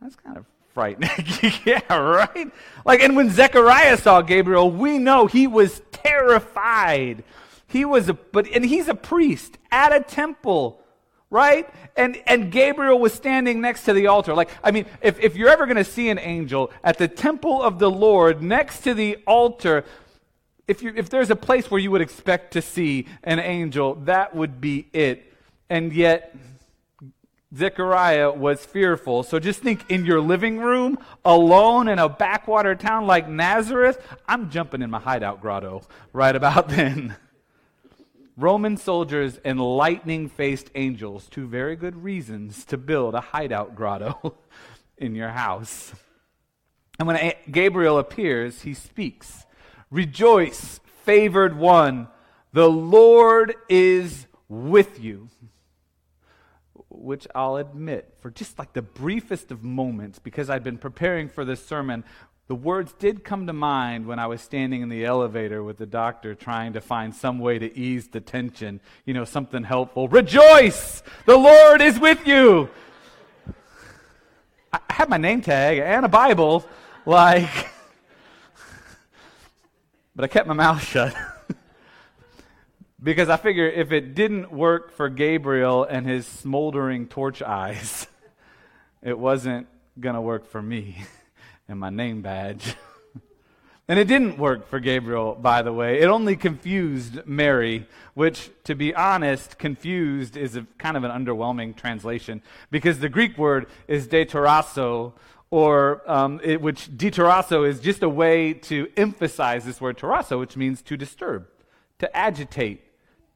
That's 0.01 0.17
kind 0.17 0.37
of 0.37 0.45
frightening. 0.75 1.11
yeah, 1.65 1.81
right? 1.97 2.53
Like, 2.85 3.01
and 3.01 3.17
when 3.17 3.31
Zechariah 3.31 3.97
saw 3.97 4.21
Gabriel, 4.23 4.71
we 4.71 4.99
know 4.99 5.27
he 5.27 5.47
was 5.47 5.81
terrified. 5.91 7.25
He 7.67 7.85
was 7.85 8.09
a, 8.09 8.15
but, 8.15 8.47
and 8.49 8.65
he's 8.65 8.89
a 8.89 8.95
priest 8.95 9.57
at 9.71 9.95
a 9.95 10.01
temple, 10.01 10.81
right? 11.31 11.69
And, 11.97 12.21
and 12.27 12.53
Gabriel 12.53 12.99
was 12.99 13.15
standing 13.15 13.61
next 13.61 13.85
to 13.85 13.95
the 13.95 14.09
altar. 14.09 14.35
Like, 14.35 14.51
I 14.63 14.71
mean, 14.71 14.87
if, 15.01 15.19
if 15.19 15.35
you're 15.35 15.49
ever 15.49 15.65
going 15.65 15.77
to 15.77 15.85
see 15.85 16.11
an 16.11 16.19
angel 16.19 16.71
at 16.85 16.99
the 16.99 17.09
temple 17.09 17.63
of 17.63 17.79
the 17.79 17.91
Lord 17.91 18.43
next 18.43 18.81
to 18.81 18.95
the 18.95 19.17
altar, 19.27 19.85
if, 20.69 20.83
you, 20.83 20.93
if 20.97 21.09
there's 21.11 21.31
a 21.31 21.37
place 21.37 21.71
where 21.71 21.81
you 21.81 21.91
would 21.91 22.01
expect 22.01 22.53
to 22.55 22.63
see 22.63 23.07
an 23.23 23.39
angel, 23.39 23.95
that 24.05 24.35
would 24.35 24.61
be 24.61 24.89
it. 24.93 25.33
And 25.71 25.93
yet, 25.93 26.35
Zechariah 27.55 28.33
was 28.33 28.65
fearful. 28.65 29.23
So 29.23 29.39
just 29.39 29.61
think 29.61 29.89
in 29.91 30.05
your 30.05 30.21
living 30.21 30.59
room, 30.59 30.99
alone 31.25 31.89
in 31.89 31.99
a 31.99 32.09
backwater 32.09 32.75
town 32.75 33.07
like 33.07 33.29
Nazareth, 33.29 34.05
I'm 34.27 34.51
jumping 34.51 34.83
in 34.83 34.91
my 34.91 34.99
hideout 34.99 35.41
grotto 35.41 35.83
right 36.13 36.35
about 36.35 36.69
then. 36.71 37.17
Roman 38.37 38.77
soldiers 38.77 39.41
and 39.45 39.59
lightning 39.59 40.29
faced 40.29 40.71
angels, 40.75 41.27
two 41.31 41.47
very 41.47 41.75
good 41.75 42.03
reasons 42.03 42.67
to 42.67 42.77
build 42.77 43.15
a 43.15 43.21
hideout 43.21 43.75
grotto 43.75 44.35
in 44.99 45.15
your 45.15 45.31
house. 45.31 45.95
And 46.99 47.09
when 47.09 47.33
Gabriel 47.51 47.99
appears, 47.99 48.63
he 48.63 48.75
speaks. 48.75 49.46
Rejoice, 49.91 50.81
favored 51.05 51.57
one, 51.57 52.09
the 52.53 52.69
Lord 52.69 53.55
is 53.69 54.27
with 54.49 55.01
you. 55.03 55.29
Which 56.89 57.27
I'll 57.35 57.57
admit, 57.57 58.15
for 58.21 58.31
just 58.31 58.59
like 58.59 58.73
the 58.73 58.83
briefest 58.83 59.51
of 59.53 59.63
moments, 59.63 60.19
because 60.19 60.51
I'd 60.51 60.65
been 60.65 60.79
preparing 60.79 61.29
for 61.29 61.45
this 61.45 61.65
sermon, 61.65 62.05
the 62.49 62.55
words 62.55 62.93
did 62.99 63.25
come 63.25 63.47
to 63.47 63.53
mind 63.53 64.07
when 64.07 64.19
I 64.19 64.27
was 64.29 64.41
standing 64.41 64.81
in 64.81 64.89
the 64.89 65.05
elevator 65.05 65.63
with 65.63 65.79
the 65.79 65.87
doctor 65.87 66.35
trying 66.35 66.73
to 66.73 66.81
find 66.81 67.15
some 67.15 67.39
way 67.39 67.59
to 67.59 67.77
ease 67.77 68.09
the 68.09 68.21
tension, 68.21 68.81
you 69.05 69.15
know, 69.15 69.25
something 69.25 69.65
helpful. 69.65 70.09
Rejoice! 70.09 71.03
The 71.27 71.37
Lord 71.37 71.83
is 71.83 71.99
with 71.99 72.27
you! 72.27 72.71
I 74.73 74.81
have 74.91 75.09
my 75.09 75.17
name 75.17 75.43
tag 75.43 75.79
and 75.79 76.05
a 76.05 76.09
Bible. 76.09 76.65
Like, 77.05 77.69
but 80.17 80.25
I 80.25 80.29
kept 80.29 80.49
my 80.49 80.55
mouth 80.55 80.83
shut. 80.89 81.15
because 83.01 83.29
I 83.29 83.37
figure 83.37 83.69
if 83.69 83.93
it 83.93 84.15
didn't 84.15 84.51
work 84.51 84.91
for 84.91 85.11
Gabriel 85.11 85.85
and 85.85 86.07
his 86.07 86.27
smoldering 86.27 87.07
torch 87.07 87.43
eyes, 87.43 88.09
it 89.03 89.19
wasn't 89.19 89.69
going 90.01 90.15
to 90.15 90.21
work 90.21 90.47
for 90.47 90.63
me 90.63 91.05
and 91.69 91.79
my 91.79 91.91
name 91.91 92.23
badge. 92.23 92.75
and 93.89 93.99
it 93.99 94.09
didn't 94.09 94.39
work 94.39 94.69
for 94.69 94.81
Gabriel, 94.81 95.35
by 95.35 95.61
the 95.61 95.73
way. 95.73 96.01
It 96.01 96.07
only 96.07 96.35
confused 96.35 97.27
Mary, 97.27 97.87
which, 98.15 98.51
to 98.65 98.75
be 98.75 98.95
honest, 98.95 99.59
confused 99.59 100.39
is 100.39 100.57
a, 100.57 100.67
kind 100.79 100.97
of 100.97 101.05
an 101.05 101.11
underwhelming 101.11 101.77
translation 101.77 102.43
because 102.71 103.01
the 103.01 103.11
Greek 103.11 103.37
word 103.37 103.67
is 103.87 104.09
diatarasso, 104.09 105.13
or 105.51 106.03
um, 106.11 106.41
it, 106.43 106.61
which 106.61 106.89
diatarasso 106.97 107.67
is 107.69 107.81
just 107.81 108.03
a 108.03 108.09
way 108.09 108.53
to 108.53 108.89
emphasize 108.97 109.65
this 109.65 109.81
word 109.81 109.99
terasso, 109.99 110.39
which 110.39 110.57
means 110.57 110.83
to 110.83 110.97
disturb, 110.97 111.47
to 111.99 112.17
agitate, 112.17 112.83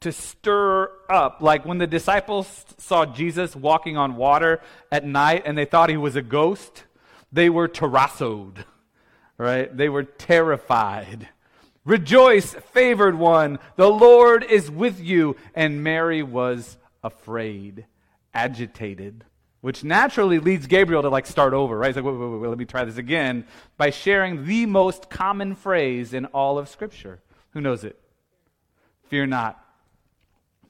to 0.01 0.13
stir 0.13 0.91
up. 1.09 1.41
Like 1.41 1.65
when 1.65 1.79
the 1.79 1.87
disciples 1.87 2.65
saw 2.79 3.07
Jesus 3.07 3.55
walking 3.55 3.97
on 3.97 4.17
water 4.17 4.61
at 4.91 5.05
night 5.05 5.43
and 5.45 5.57
they 5.57 5.65
thought 5.65 5.91
he 5.91 5.97
was 5.97 6.17
a 6.17 6.23
ghost, 6.23 6.85
they 7.33 7.49
were 7.49 7.69
terassoed, 7.69 8.65
right? 9.39 9.75
They 9.75 9.89
were 9.89 10.05
terrified. 10.05 11.29
Rejoice, 11.85 12.55
favored 12.73 13.19
one, 13.19 13.59
the 13.77 13.91
Lord 13.91 14.45
is 14.45 14.71
with 14.71 15.01
you. 15.01 15.37
And 15.55 15.83
Mary 15.83 16.23
was 16.23 16.77
afraid, 17.03 17.87
agitated 18.35 19.25
which 19.61 19.85
naturally 19.85 20.39
leads 20.39 20.67
Gabriel 20.67 21.03
to 21.03 21.09
like 21.09 21.27
start 21.27 21.53
over, 21.53 21.77
right? 21.77 21.89
He's 21.89 21.97
like, 21.97 22.05
wait, 22.05 22.17
wait, 22.17 22.39
wait, 22.39 22.49
let 22.49 22.59
me 22.59 22.65
try 22.65 22.85
this 22.85 22.97
again 22.97 23.45
by 23.77 23.91
sharing 23.91 24.47
the 24.47 24.67
most 24.67 25.11
common 25.11 25.55
phrase 25.55 26.15
in 26.15 26.27
all 26.27 26.59
of 26.59 26.69
Scripture. 26.69 27.21
Who 27.53 27.61
knows 27.61 27.85
it? 27.85 27.99
Fear 29.09 29.27
not. 29.27 29.63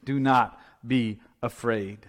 Do 0.03 0.19
not 0.19 0.59
be 0.85 1.19
afraid. 1.41 2.07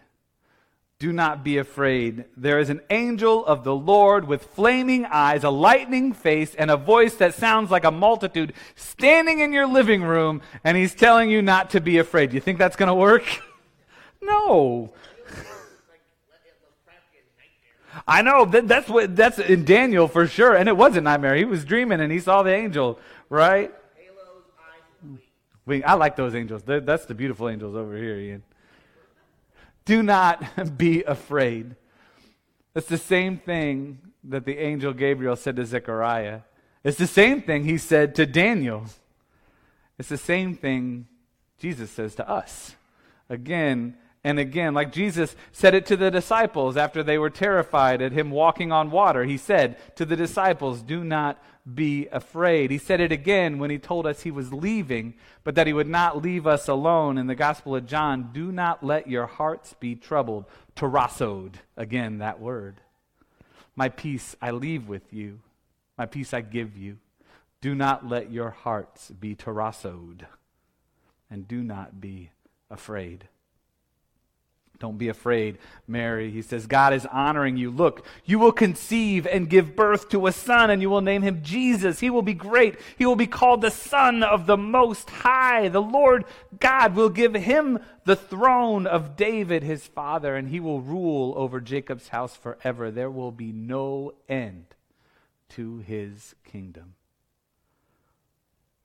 Do 0.98 1.12
not 1.12 1.42
be 1.42 1.58
afraid. 1.58 2.26
There 2.36 2.60
is 2.60 2.70
an 2.70 2.80
angel 2.88 3.44
of 3.44 3.64
the 3.64 3.74
Lord 3.74 4.28
with 4.28 4.44
flaming 4.44 5.04
eyes, 5.04 5.42
a 5.42 5.50
lightning 5.50 6.12
face, 6.12 6.54
and 6.54 6.70
a 6.70 6.76
voice 6.76 7.16
that 7.16 7.34
sounds 7.34 7.72
like 7.72 7.84
a 7.84 7.90
multitude 7.90 8.52
standing 8.76 9.40
in 9.40 9.52
your 9.52 9.66
living 9.66 10.02
room, 10.02 10.42
and 10.62 10.76
he's 10.76 10.94
telling 10.94 11.28
you 11.28 11.42
not 11.42 11.70
to 11.70 11.80
be 11.80 11.98
afraid. 11.98 12.30
Do 12.30 12.36
you 12.36 12.40
think 12.40 12.58
that's 12.58 12.76
going 12.76 12.86
to 12.86 12.94
work? 12.94 13.24
no. 14.22 14.92
I 18.06 18.22
know 18.22 18.44
that, 18.46 18.68
that's 18.68 18.88
what 18.88 19.14
that's 19.14 19.38
in 19.38 19.64
Daniel 19.64 20.08
for 20.08 20.26
sure, 20.26 20.54
and 20.54 20.68
it 20.68 20.76
was 20.76 20.96
a 20.96 21.00
nightmare. 21.00 21.34
He 21.34 21.44
was 21.44 21.64
dreaming 21.64 22.00
and 22.00 22.10
he 22.10 22.20
saw 22.20 22.42
the 22.42 22.54
angel, 22.54 22.98
right? 23.28 23.72
We, 25.64 25.84
I 25.84 25.94
like 25.94 26.16
those 26.16 26.34
angels. 26.34 26.62
They're, 26.62 26.80
that's 26.80 27.06
the 27.06 27.14
beautiful 27.14 27.48
angels 27.48 27.76
over 27.76 27.96
here, 27.96 28.16
Ian. 28.16 28.42
Do 29.84 30.02
not 30.02 30.76
be 30.78 31.02
afraid. 31.02 31.76
It's 32.74 32.88
the 32.88 32.98
same 32.98 33.38
thing 33.38 33.98
that 34.24 34.44
the 34.44 34.58
angel 34.58 34.92
Gabriel 34.92 35.36
said 35.36 35.56
to 35.56 35.66
Zechariah. 35.66 36.40
It's 36.84 36.98
the 36.98 37.06
same 37.06 37.42
thing 37.42 37.64
he 37.64 37.78
said 37.78 38.14
to 38.16 38.26
Daniel. 38.26 38.86
It's 39.98 40.08
the 40.08 40.18
same 40.18 40.56
thing 40.56 41.06
Jesus 41.58 41.90
says 41.90 42.14
to 42.16 42.28
us. 42.28 42.74
Again, 43.28 43.96
and 44.24 44.38
again, 44.38 44.72
like 44.72 44.92
Jesus 44.92 45.34
said 45.50 45.74
it 45.74 45.84
to 45.86 45.96
the 45.96 46.10
disciples 46.10 46.76
after 46.76 47.02
they 47.02 47.18
were 47.18 47.30
terrified 47.30 48.00
at 48.00 48.12
him 48.12 48.30
walking 48.30 48.70
on 48.70 48.92
water. 48.92 49.24
He 49.24 49.36
said 49.36 49.76
to 49.96 50.04
the 50.04 50.14
disciples, 50.14 50.80
Do 50.80 51.02
not 51.02 51.42
be 51.74 52.06
afraid. 52.08 52.70
He 52.70 52.78
said 52.78 53.00
it 53.00 53.10
again 53.10 53.58
when 53.58 53.70
he 53.70 53.78
told 53.78 54.06
us 54.06 54.22
he 54.22 54.30
was 54.30 54.52
leaving, 54.52 55.14
but 55.42 55.56
that 55.56 55.66
he 55.66 55.72
would 55.72 55.88
not 55.88 56.22
leave 56.22 56.46
us 56.46 56.68
alone. 56.68 57.18
In 57.18 57.26
the 57.26 57.34
Gospel 57.34 57.74
of 57.74 57.86
John, 57.86 58.30
do 58.32 58.52
not 58.52 58.84
let 58.84 59.08
your 59.08 59.26
hearts 59.26 59.74
be 59.80 59.96
troubled. 59.96 60.44
Terasod, 60.76 61.54
again, 61.76 62.18
that 62.18 62.40
word. 62.40 62.80
My 63.74 63.88
peace 63.88 64.36
I 64.40 64.52
leave 64.52 64.86
with 64.86 65.12
you, 65.12 65.40
my 65.98 66.06
peace 66.06 66.32
I 66.32 66.42
give 66.42 66.76
you. 66.76 66.98
Do 67.60 67.74
not 67.74 68.08
let 68.08 68.30
your 68.30 68.50
hearts 68.50 69.10
be 69.10 69.34
terasod, 69.34 70.22
and 71.30 71.46
do 71.46 71.62
not 71.62 72.00
be 72.00 72.30
afraid. 72.70 73.28
Don't 74.82 74.98
be 74.98 75.08
afraid, 75.08 75.58
Mary. 75.86 76.32
He 76.32 76.42
says, 76.42 76.66
God 76.66 76.92
is 76.92 77.06
honoring 77.06 77.56
you. 77.56 77.70
Look, 77.70 78.04
you 78.24 78.40
will 78.40 78.50
conceive 78.50 79.28
and 79.28 79.48
give 79.48 79.76
birth 79.76 80.08
to 80.08 80.26
a 80.26 80.32
son, 80.32 80.70
and 80.70 80.82
you 80.82 80.90
will 80.90 81.00
name 81.00 81.22
him 81.22 81.40
Jesus. 81.40 82.00
He 82.00 82.10
will 82.10 82.20
be 82.22 82.34
great. 82.34 82.80
He 82.98 83.06
will 83.06 83.14
be 83.14 83.28
called 83.28 83.60
the 83.60 83.70
Son 83.70 84.24
of 84.24 84.46
the 84.46 84.56
Most 84.56 85.08
High. 85.08 85.68
The 85.68 85.80
Lord 85.80 86.24
God 86.58 86.96
will 86.96 87.10
give 87.10 87.34
him 87.34 87.78
the 88.06 88.16
throne 88.16 88.88
of 88.88 89.14
David, 89.14 89.62
his 89.62 89.86
father, 89.86 90.34
and 90.34 90.48
he 90.48 90.58
will 90.58 90.80
rule 90.80 91.32
over 91.36 91.60
Jacob's 91.60 92.08
house 92.08 92.34
forever. 92.34 92.90
There 92.90 93.08
will 93.08 93.30
be 93.30 93.52
no 93.52 94.14
end 94.28 94.74
to 95.50 95.78
his 95.78 96.34
kingdom 96.44 96.94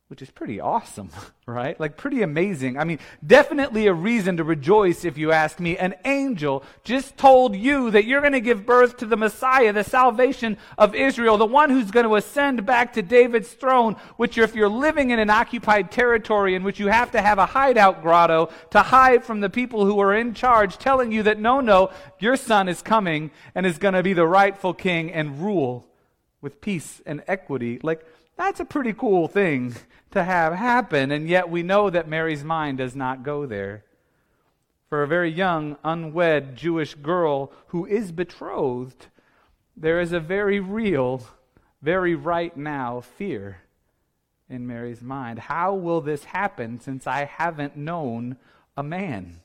which 0.07 0.21
is 0.21 0.31
pretty 0.31 0.61
awesome, 0.61 1.09
right? 1.45 1.77
Like, 1.79 1.97
pretty 1.97 2.21
amazing. 2.21 2.77
I 2.77 2.85
mean, 2.85 2.99
definitely 3.25 3.87
a 3.87 3.93
reason 3.93 4.37
to 4.37 4.43
rejoice 4.43 5.03
if 5.03 5.17
you 5.17 5.33
ask 5.33 5.59
me. 5.59 5.77
An 5.77 5.95
angel 6.05 6.63
just 6.85 7.17
told 7.17 7.57
you 7.57 7.91
that 7.91 8.05
you're 8.05 8.21
going 8.21 8.31
to 8.31 8.39
give 8.39 8.65
birth 8.65 8.97
to 8.97 9.05
the 9.05 9.17
Messiah, 9.17 9.73
the 9.73 9.83
salvation 9.83 10.57
of 10.77 10.95
Israel, 10.95 11.37
the 11.37 11.45
one 11.45 11.69
who's 11.69 11.91
going 11.91 12.05
to 12.05 12.15
ascend 12.15 12.65
back 12.65 12.93
to 12.93 13.01
David's 13.01 13.51
throne, 13.51 13.97
which, 14.15 14.37
if 14.37 14.55
you're 14.55 14.69
living 14.69 15.09
in 15.09 15.19
an 15.19 15.29
occupied 15.29 15.91
territory 15.91 16.55
in 16.55 16.63
which 16.63 16.79
you 16.79 16.87
have 16.87 17.11
to 17.11 17.21
have 17.21 17.37
a 17.37 17.45
hideout 17.45 18.01
grotto 18.01 18.49
to 18.71 18.79
hide 18.79 19.25
from 19.25 19.41
the 19.41 19.49
people 19.49 19.85
who 19.85 19.99
are 19.99 20.15
in 20.15 20.33
charge, 20.33 20.77
telling 20.77 21.11
you 21.11 21.23
that 21.23 21.39
no, 21.39 21.59
no, 21.59 21.91
your 22.19 22.37
son 22.37 22.69
is 22.69 22.81
coming 22.81 23.29
and 23.53 23.65
is 23.65 23.77
going 23.77 23.93
to 23.93 24.03
be 24.03 24.13
the 24.13 24.27
rightful 24.27 24.73
king 24.73 25.11
and 25.11 25.41
rule 25.41 25.85
with 26.39 26.61
peace 26.61 27.01
and 27.05 27.21
equity. 27.27 27.79
Like, 27.83 28.05
that's 28.37 28.59
a 28.59 28.65
pretty 28.65 28.93
cool 28.93 29.27
thing 29.27 29.75
to 30.11 30.23
have 30.23 30.53
happen, 30.53 31.11
and 31.11 31.27
yet 31.27 31.49
we 31.49 31.63
know 31.63 31.89
that 31.89 32.07
Mary's 32.07 32.43
mind 32.43 32.77
does 32.77 32.95
not 32.95 33.23
go 33.23 33.45
there. 33.45 33.83
For 34.89 35.03
a 35.03 35.07
very 35.07 35.29
young, 35.29 35.75
unwed 35.83 36.55
Jewish 36.55 36.95
girl 36.95 37.51
who 37.67 37.85
is 37.85 38.11
betrothed, 38.11 39.07
there 39.75 39.99
is 39.99 40.13
a 40.13 40.19
very 40.19 40.59
real, 40.59 41.27
very 41.81 42.15
right 42.15 42.55
now 42.55 43.01
fear 43.01 43.57
in 44.49 44.65
Mary's 44.65 45.01
mind. 45.01 45.39
How 45.39 45.73
will 45.73 46.01
this 46.01 46.23
happen 46.23 46.79
since 46.79 47.05
I 47.05 47.25
haven't 47.25 47.75
known 47.75 48.37
a 48.77 48.83
man? 48.83 49.41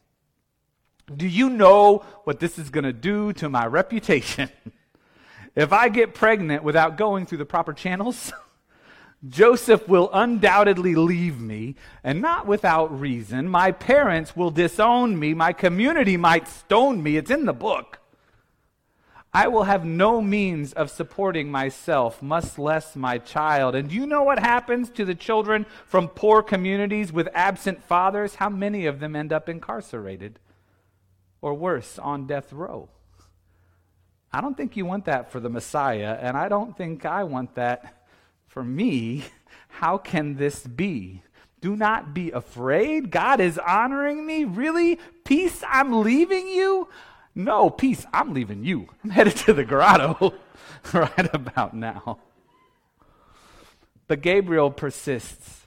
Do 1.15 1.27
you 1.27 1.51
know 1.51 2.05
what 2.25 2.39
this 2.39 2.59
is 2.59 2.71
going 2.71 2.85
to 2.85 2.93
do 2.93 3.33
to 3.35 3.49
my 3.49 3.67
reputation? 3.67 4.49
if 5.57 5.73
I 5.73 5.89
get 5.89 6.15
pregnant 6.15 6.63
without 6.63 6.97
going 6.97 7.27
through 7.27 7.39
the 7.39 7.45
proper 7.45 7.73
channels, 7.73 8.33
Joseph 9.29 9.87
will 9.87 10.11
undoubtedly 10.13 10.95
leave 10.97 11.41
me, 11.41 11.77
and 12.03 12.21
not 12.21 12.47
without 12.47 12.99
reason. 12.99 13.49
My 13.49 13.71
parents 13.71 14.35
will 14.35 14.51
disown 14.51 15.19
me. 15.19 15.33
My 15.33 15.53
community 15.53 16.17
might 16.17 16.49
stone 16.49 17.03
me. 17.03 17.17
It's 17.17 17.31
in 17.31 17.45
the 17.45 17.53
book. 17.53 18.01
I 19.35 19.49
will 19.49 19.63
have 19.63 19.85
no 19.85 20.21
means 20.21 20.75
of 20.75 20.91
supporting 20.91 21.51
myself, 21.51 22.21
much 22.21 22.59
less 22.59 22.95
my 22.95 23.17
child. 23.17 23.75
And 23.75 23.89
do 23.89 23.95
you 23.95 24.07
know 24.07 24.25
what 24.25 24.39
happens 24.39 24.91
to 24.91 25.07
the 25.07 25.15
children 25.15 25.65
from 25.87 26.09
poor 26.09 26.43
communities 26.43 27.13
with 27.13 27.29
absent 27.33 27.83
fathers? 27.83 28.35
How 28.35 28.51
many 28.51 28.85
of 28.87 29.01
them 29.01 29.17
end 29.17 29.33
up 29.33 29.49
incarcerated? 29.49 30.39
Or 31.41 31.55
worse, 31.55 31.99
on 31.99 32.27
death 32.27 32.53
row? 32.53 32.91
I 34.31 34.41
don't 34.41 34.57
think 34.57 34.77
you 34.77 34.85
want 34.85 35.07
that 35.07 35.31
for 35.31 35.41
the 35.41 35.49
Messiah, 35.49 36.19
and 36.21 36.37
I 36.37 36.49
don't 36.49 36.77
think 36.77 37.07
I 37.07 37.25
want 37.25 37.55
that 37.55 38.02
for 38.53 38.63
me, 38.63 39.25
how 39.81 39.97
can 39.97 40.37
this 40.37 40.67
be? 40.67 41.23
Do 41.63 41.75
not 41.75 42.13
be 42.13 42.31
afraid. 42.31 43.11
God 43.11 43.41
is 43.41 43.57
honoring 43.57 44.27
me. 44.27 44.45
Really? 44.45 44.99
Peace, 45.25 45.65
I'm 45.67 46.03
leaving 46.03 46.49
you? 46.49 46.89
No, 47.35 47.71
peace, 47.71 48.05
I'm 48.13 48.35
leaving 48.35 48.63
you. 48.63 48.89
I'm 49.03 49.09
headed 49.19 49.37
to 49.37 49.55
the 49.55 49.65
grotto 49.65 50.35
right 50.93 51.35
about 51.35 51.73
now. 51.73 52.19
But 54.07 54.21
Gabriel 54.21 54.71
persists. 54.71 55.62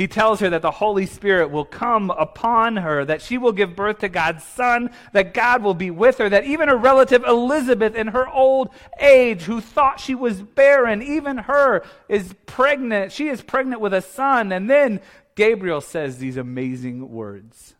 He 0.00 0.08
tells 0.08 0.40
her 0.40 0.48
that 0.48 0.62
the 0.62 0.70
Holy 0.70 1.04
Spirit 1.04 1.50
will 1.50 1.66
come 1.66 2.08
upon 2.08 2.78
her, 2.78 3.04
that 3.04 3.20
she 3.20 3.36
will 3.36 3.52
give 3.52 3.76
birth 3.76 3.98
to 3.98 4.08
God's 4.08 4.42
Son, 4.42 4.88
that 5.12 5.34
God 5.34 5.62
will 5.62 5.74
be 5.74 5.90
with 5.90 6.16
her, 6.16 6.30
that 6.30 6.46
even 6.46 6.70
her 6.70 6.76
relative 6.78 7.22
Elizabeth, 7.22 7.94
in 7.94 8.06
her 8.06 8.26
old 8.26 8.70
age, 8.98 9.42
who 9.42 9.60
thought 9.60 10.00
she 10.00 10.14
was 10.14 10.40
barren, 10.40 11.02
even 11.02 11.36
her 11.36 11.84
is 12.08 12.34
pregnant. 12.46 13.12
She 13.12 13.28
is 13.28 13.42
pregnant 13.42 13.82
with 13.82 13.92
a 13.92 14.00
son. 14.00 14.52
And 14.52 14.70
then 14.70 15.02
Gabriel 15.34 15.82
says 15.82 16.16
these 16.16 16.38
amazing 16.38 17.10
words 17.10 17.74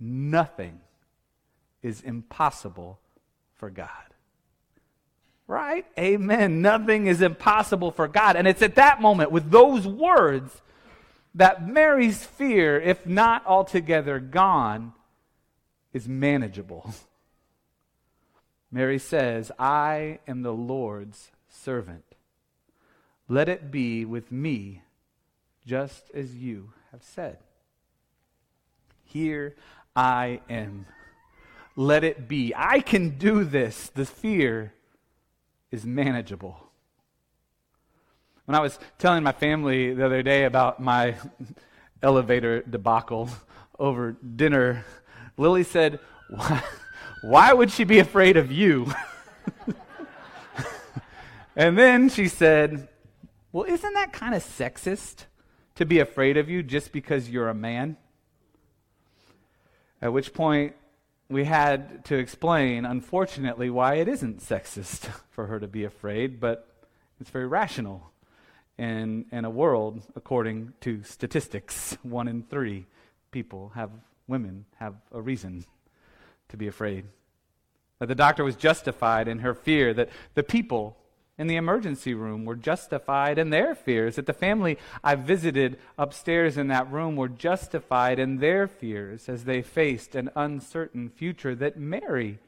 Nothing 0.00 0.80
is 1.82 2.00
impossible 2.00 2.98
for 3.56 3.68
God. 3.68 3.90
Right? 5.46 5.84
Amen. 5.98 6.62
Nothing 6.62 7.08
is 7.08 7.20
impossible 7.20 7.90
for 7.90 8.08
God. 8.08 8.36
And 8.36 8.48
it's 8.48 8.62
at 8.62 8.76
that 8.76 9.02
moment, 9.02 9.30
with 9.30 9.50
those 9.50 9.86
words, 9.86 10.62
that 11.34 11.66
Mary's 11.66 12.24
fear, 12.24 12.80
if 12.80 13.06
not 13.06 13.46
altogether 13.46 14.18
gone, 14.18 14.92
is 15.92 16.08
manageable. 16.08 16.92
Mary 18.70 18.98
says, 18.98 19.50
I 19.58 20.20
am 20.28 20.42
the 20.42 20.52
Lord's 20.52 21.30
servant. 21.48 22.04
Let 23.28 23.48
it 23.48 23.70
be 23.70 24.04
with 24.04 24.30
me 24.30 24.82
just 25.66 26.10
as 26.14 26.34
you 26.34 26.72
have 26.92 27.02
said. 27.02 27.38
Here 29.04 29.56
I 29.94 30.40
am. 30.48 30.86
Let 31.76 32.04
it 32.04 32.28
be. 32.28 32.52
I 32.56 32.80
can 32.80 33.18
do 33.18 33.44
this. 33.44 33.88
The 33.88 34.04
fear 34.04 34.74
is 35.70 35.84
manageable. 35.84 36.69
When 38.50 38.56
I 38.56 38.62
was 38.62 38.80
telling 38.98 39.22
my 39.22 39.30
family 39.30 39.94
the 39.94 40.04
other 40.04 40.24
day 40.24 40.42
about 40.42 40.80
my 40.80 41.14
elevator 42.02 42.62
debacle 42.62 43.30
over 43.78 44.10
dinner, 44.10 44.84
Lily 45.36 45.62
said, 45.62 46.00
Why, 46.28 46.60
why 47.22 47.52
would 47.52 47.70
she 47.70 47.84
be 47.84 48.00
afraid 48.00 48.36
of 48.36 48.50
you? 48.50 48.92
and 51.54 51.78
then 51.78 52.08
she 52.08 52.26
said, 52.26 52.88
Well, 53.52 53.66
isn't 53.66 53.92
that 53.94 54.12
kind 54.12 54.34
of 54.34 54.42
sexist 54.42 55.26
to 55.76 55.86
be 55.86 56.00
afraid 56.00 56.36
of 56.36 56.50
you 56.50 56.64
just 56.64 56.90
because 56.90 57.30
you're 57.30 57.50
a 57.50 57.54
man? 57.54 57.98
At 60.02 60.12
which 60.12 60.34
point, 60.34 60.74
we 61.28 61.44
had 61.44 62.04
to 62.06 62.16
explain, 62.16 62.84
unfortunately, 62.84 63.70
why 63.70 63.94
it 63.94 64.08
isn't 64.08 64.40
sexist 64.40 65.08
for 65.30 65.46
her 65.46 65.60
to 65.60 65.68
be 65.68 65.84
afraid, 65.84 66.40
but 66.40 66.66
it's 67.20 67.30
very 67.30 67.46
rational 67.46 68.10
in, 68.80 69.26
in 69.30 69.44
a 69.44 69.50
world, 69.50 70.02
according 70.16 70.72
to 70.80 71.02
statistics, 71.02 71.98
one 72.02 72.26
in 72.26 72.42
three 72.42 72.86
people 73.30 73.72
have, 73.74 73.90
women 74.26 74.64
have 74.76 74.94
a 75.12 75.20
reason 75.20 75.66
to 76.48 76.56
be 76.56 76.66
afraid. 76.66 77.04
That 77.98 78.06
the 78.06 78.14
doctor 78.14 78.42
was 78.42 78.56
justified 78.56 79.28
in 79.28 79.40
her 79.40 79.52
fear, 79.52 79.92
that 79.92 80.08
the 80.32 80.42
people 80.42 80.96
in 81.36 81.46
the 81.46 81.56
emergency 81.56 82.14
room 82.14 82.46
were 82.46 82.56
justified 82.56 83.38
in 83.38 83.50
their 83.50 83.74
fears, 83.74 84.16
that 84.16 84.24
the 84.24 84.32
family 84.32 84.78
I 85.04 85.14
visited 85.14 85.78
upstairs 85.98 86.56
in 86.56 86.68
that 86.68 86.90
room 86.90 87.16
were 87.16 87.28
justified 87.28 88.18
in 88.18 88.38
their 88.38 88.66
fears 88.66 89.28
as 89.28 89.44
they 89.44 89.60
faced 89.60 90.14
an 90.14 90.30
uncertain 90.34 91.10
future, 91.10 91.54
that 91.54 91.78
Mary, 91.78 92.38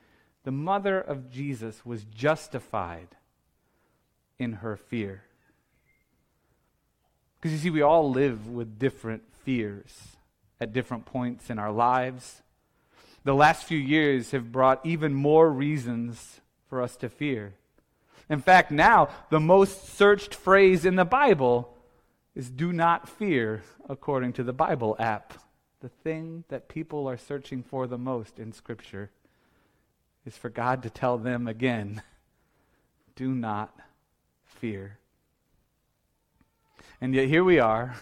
the 0.45 0.51
mother 0.51 0.99
of 0.99 1.31
Jesus, 1.31 1.85
was 1.85 2.05
justified 2.05 3.09
in 4.39 4.55
her 4.55 4.79
fear. 4.79 5.25
Because 7.43 7.55
you 7.55 7.59
see, 7.59 7.71
we 7.71 7.83
all 7.83 8.09
live 8.09 8.47
with 8.47 8.79
different 8.79 9.25
fears 9.45 10.17
at 10.61 10.73
different 10.73 11.07
points 11.07 11.51
in 11.51 11.59
our 11.59 11.73
lives. 11.73 12.41
The 13.25 13.35
last 13.35 13.65
few 13.65 13.79
years 13.79 14.31
have 14.31 14.53
brought 14.53 14.87
even 14.87 15.13
more 15.13 15.51
reasons 15.51 16.41
for 16.69 16.81
us 16.81 16.95
to 16.99 17.09
fear. 17.09 17.55
In 18.31 18.41
fact, 18.41 18.71
now 18.71 19.09
the 19.31 19.41
most 19.41 19.89
searched 19.89 20.37
phrase 20.37 20.85
in 20.85 20.95
the 20.95 21.05
Bible 21.05 21.77
is 22.37 22.49
do 22.49 22.73
not 22.73 23.09
fear, 23.09 23.65
according 23.89 24.35
to 24.35 24.45
the 24.45 24.53
Bible 24.53 24.95
app. 25.01 25.35
The 25.81 25.89
thing 25.89 26.45
that 26.47 26.69
people 26.69 27.09
are 27.09 27.19
searching 27.19 27.65
for 27.65 27.89
the 27.89 27.99
most 27.99 28.39
in 28.39 28.53
Scripture 28.53 29.11
is 30.25 30.37
for 30.37 30.49
God 30.49 30.85
to 30.85 30.91
tell 30.91 31.19
them 31.19 31.49
again 31.49 32.03
do 33.17 33.35
not 33.35 33.77
fear. 34.45 35.01
And 37.03 37.17
yet 37.17 37.27
here 37.27 37.43
we 37.43 37.59
are. 37.59 37.97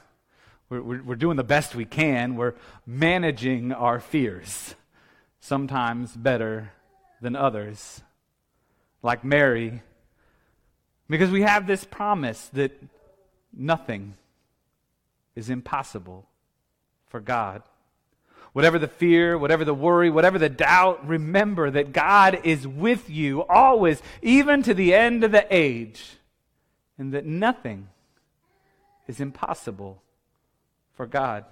We're, 0.68 0.82
we're, 0.82 1.02
we're, 1.02 1.14
doing 1.14 1.38
the 1.38 1.42
best 1.42 1.74
we 1.74 1.86
can. 1.86 2.36
We're 2.36 2.52
managing 2.84 3.72
our 3.72 3.98
fears, 3.98 4.74
sometimes 5.40 6.14
better 6.14 6.72
than 7.22 7.34
others. 7.34 8.02
Like 9.02 9.24
Mary, 9.24 9.80
because 11.08 11.30
we 11.30 11.40
have 11.40 11.66
this 11.66 11.82
promise 11.82 12.50
that 12.52 12.72
nothing 13.56 14.16
is 15.34 15.48
impossible 15.48 16.26
for 17.08 17.20
God. 17.20 17.62
Whatever 18.52 18.78
the 18.78 18.86
fear, 18.86 19.38
whatever 19.38 19.64
the 19.64 19.72
worry, 19.72 20.10
whatever 20.10 20.38
the 20.38 20.50
doubt, 20.50 21.08
remember 21.08 21.70
that 21.70 21.94
God 21.94 22.38
is 22.44 22.68
with 22.68 23.08
you 23.08 23.44
always, 23.46 24.02
even 24.20 24.62
to 24.64 24.74
the 24.74 24.92
end 24.92 25.24
of 25.24 25.32
the 25.32 25.46
age, 25.48 26.18
and 26.98 27.14
that 27.14 27.24
nothing 27.24 27.88
is 29.10 29.20
impossible 29.20 30.02
for 30.92 31.04
God. 31.04 31.44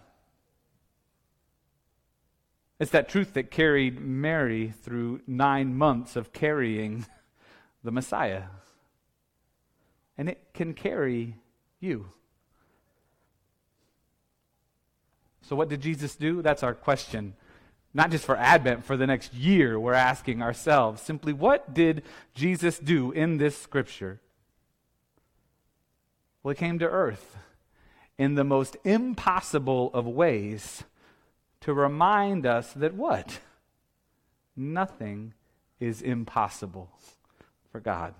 It's 2.78 2.92
that 2.92 3.08
truth 3.08 3.34
that 3.34 3.50
carried 3.50 4.00
Mary 4.00 4.72
through 4.82 5.22
nine 5.26 5.76
months 5.76 6.14
of 6.14 6.32
carrying 6.32 7.04
the 7.84 7.90
Messiah. 7.90 8.44
And 10.16 10.28
it 10.28 10.40
can 10.54 10.72
carry 10.72 11.34
you. 11.80 12.06
So, 15.42 15.56
what 15.56 15.68
did 15.68 15.80
Jesus 15.80 16.14
do? 16.14 16.40
That's 16.42 16.62
our 16.62 16.74
question. 16.74 17.34
Not 17.92 18.12
just 18.12 18.24
for 18.24 18.36
Advent, 18.36 18.84
for 18.84 18.96
the 18.96 19.06
next 19.06 19.34
year, 19.34 19.80
we're 19.80 19.94
asking 19.94 20.42
ourselves 20.42 21.02
simply, 21.02 21.32
what 21.32 21.74
did 21.74 22.02
Jesus 22.34 22.78
do 22.78 23.10
in 23.10 23.38
this 23.38 23.56
scripture? 23.58 24.20
Well, 26.42 26.54
he 26.54 26.58
came 26.58 26.78
to 26.78 26.86
earth 26.86 27.36
in 28.18 28.34
the 28.34 28.44
most 28.44 28.76
impossible 28.84 29.90
of 29.94 30.06
ways 30.06 30.82
to 31.60 31.72
remind 31.72 32.44
us 32.44 32.72
that 32.74 32.94
what? 32.94 33.40
Nothing 34.56 35.34
is 35.78 36.02
impossible 36.02 36.90
for 37.70 37.80
God. 37.80 38.14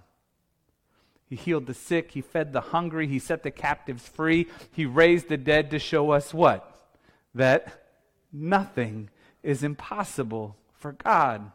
He 1.28 1.37
healed 1.37 1.66
the 1.66 1.74
sick, 1.74 2.12
he 2.12 2.22
fed 2.22 2.52
the 2.52 2.61
hungry, 2.61 3.06
he 3.06 3.18
set 3.18 3.42
the 3.42 3.50
captives 3.50 4.08
free, 4.08 4.46
he 4.72 4.87
raised 4.87 5.28
the 5.28 5.37
dead 5.37 5.70
to 5.72 5.78
show 5.78 6.11
us 6.12 6.32
what? 6.32 6.90
That 7.34 7.87
nothing 8.32 9.11
is 9.42 9.62
impossible 9.62 10.56
for 10.72 10.92
God. 10.92 11.50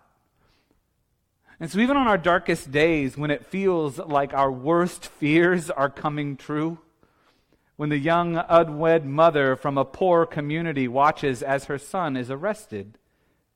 And 1.59 1.71
so, 1.71 1.79
even 1.79 1.97
on 1.97 2.07
our 2.07 2.17
darkest 2.17 2.71
days, 2.71 3.17
when 3.17 3.31
it 3.31 3.45
feels 3.45 3.97
like 3.97 4.33
our 4.33 4.51
worst 4.51 5.05
fears 5.05 5.69
are 5.69 5.89
coming 5.89 6.35
true, 6.35 6.77
when 7.75 7.89
the 7.89 7.97
young 7.97 8.37
unwed 8.37 9.05
mother 9.05 9.55
from 9.55 9.77
a 9.77 9.85
poor 9.85 10.25
community 10.25 10.87
watches 10.87 11.41
as 11.41 11.65
her 11.65 11.77
son 11.77 12.15
is 12.15 12.29
arrested 12.29 12.97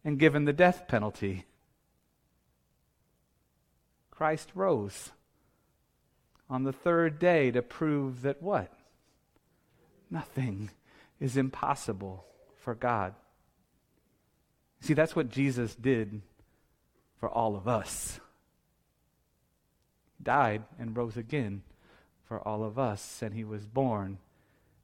and 0.03 0.19
given 0.19 0.45
the 0.45 0.53
death 0.53 0.87
penalty, 0.87 1.45
Christ 4.09 4.49
rose 4.55 5.11
on 6.49 6.63
the 6.63 6.73
third 6.73 7.19
day 7.19 7.51
to 7.51 7.61
prove 7.61 8.23
that 8.23 8.41
what? 8.41 8.71
Nothing 10.09 10.71
is 11.19 11.37
impossible 11.37 12.25
for 12.55 12.73
God. 12.73 13.13
See, 14.79 14.93
that's 14.93 15.15
what 15.15 15.29
Jesus 15.29 15.75
did 15.75 16.21
for 17.19 17.29
all 17.29 17.55
of 17.55 17.67
us. 17.67 18.19
He 20.17 20.23
died 20.23 20.63
and 20.79 20.95
rose 20.95 21.17
again 21.17 21.63
for 22.27 22.45
all 22.45 22.63
of 22.63 22.77
us, 22.77 23.21
and 23.21 23.33
he 23.33 23.43
was 23.43 23.65
born 23.65 24.17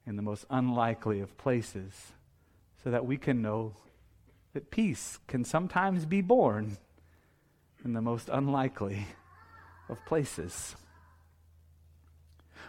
in 0.05 0.15
the 0.15 0.21
most 0.21 0.45
unlikely 0.49 1.19
of 1.19 1.37
places 1.37 2.13
so 2.83 2.91
that 2.91 3.05
we 3.05 3.17
can 3.17 3.41
know 3.41 3.73
that 4.53 4.71
peace 4.71 5.19
can 5.27 5.43
sometimes 5.43 6.05
be 6.05 6.21
born 6.21 6.77
in 7.83 7.93
the 7.93 8.01
most 8.01 8.29
unlikely 8.31 9.07
of 9.89 9.97
places. 10.05 10.75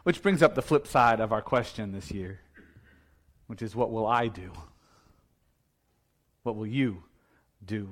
Which 0.03 0.23
brings 0.23 0.43
up 0.43 0.55
the 0.55 0.63
flip 0.63 0.87
side 0.87 1.21
of 1.21 1.33
our 1.33 1.43
question 1.43 1.93
this 1.93 2.11
year, 2.11 2.41
which 3.47 3.63
is 3.63 3.77
what 3.77 3.91
will 3.91 4.07
I 4.07 4.29
do? 4.29 4.53
What 6.43 6.57
will 6.57 6.67
you 6.67 7.05
do? 7.65 7.89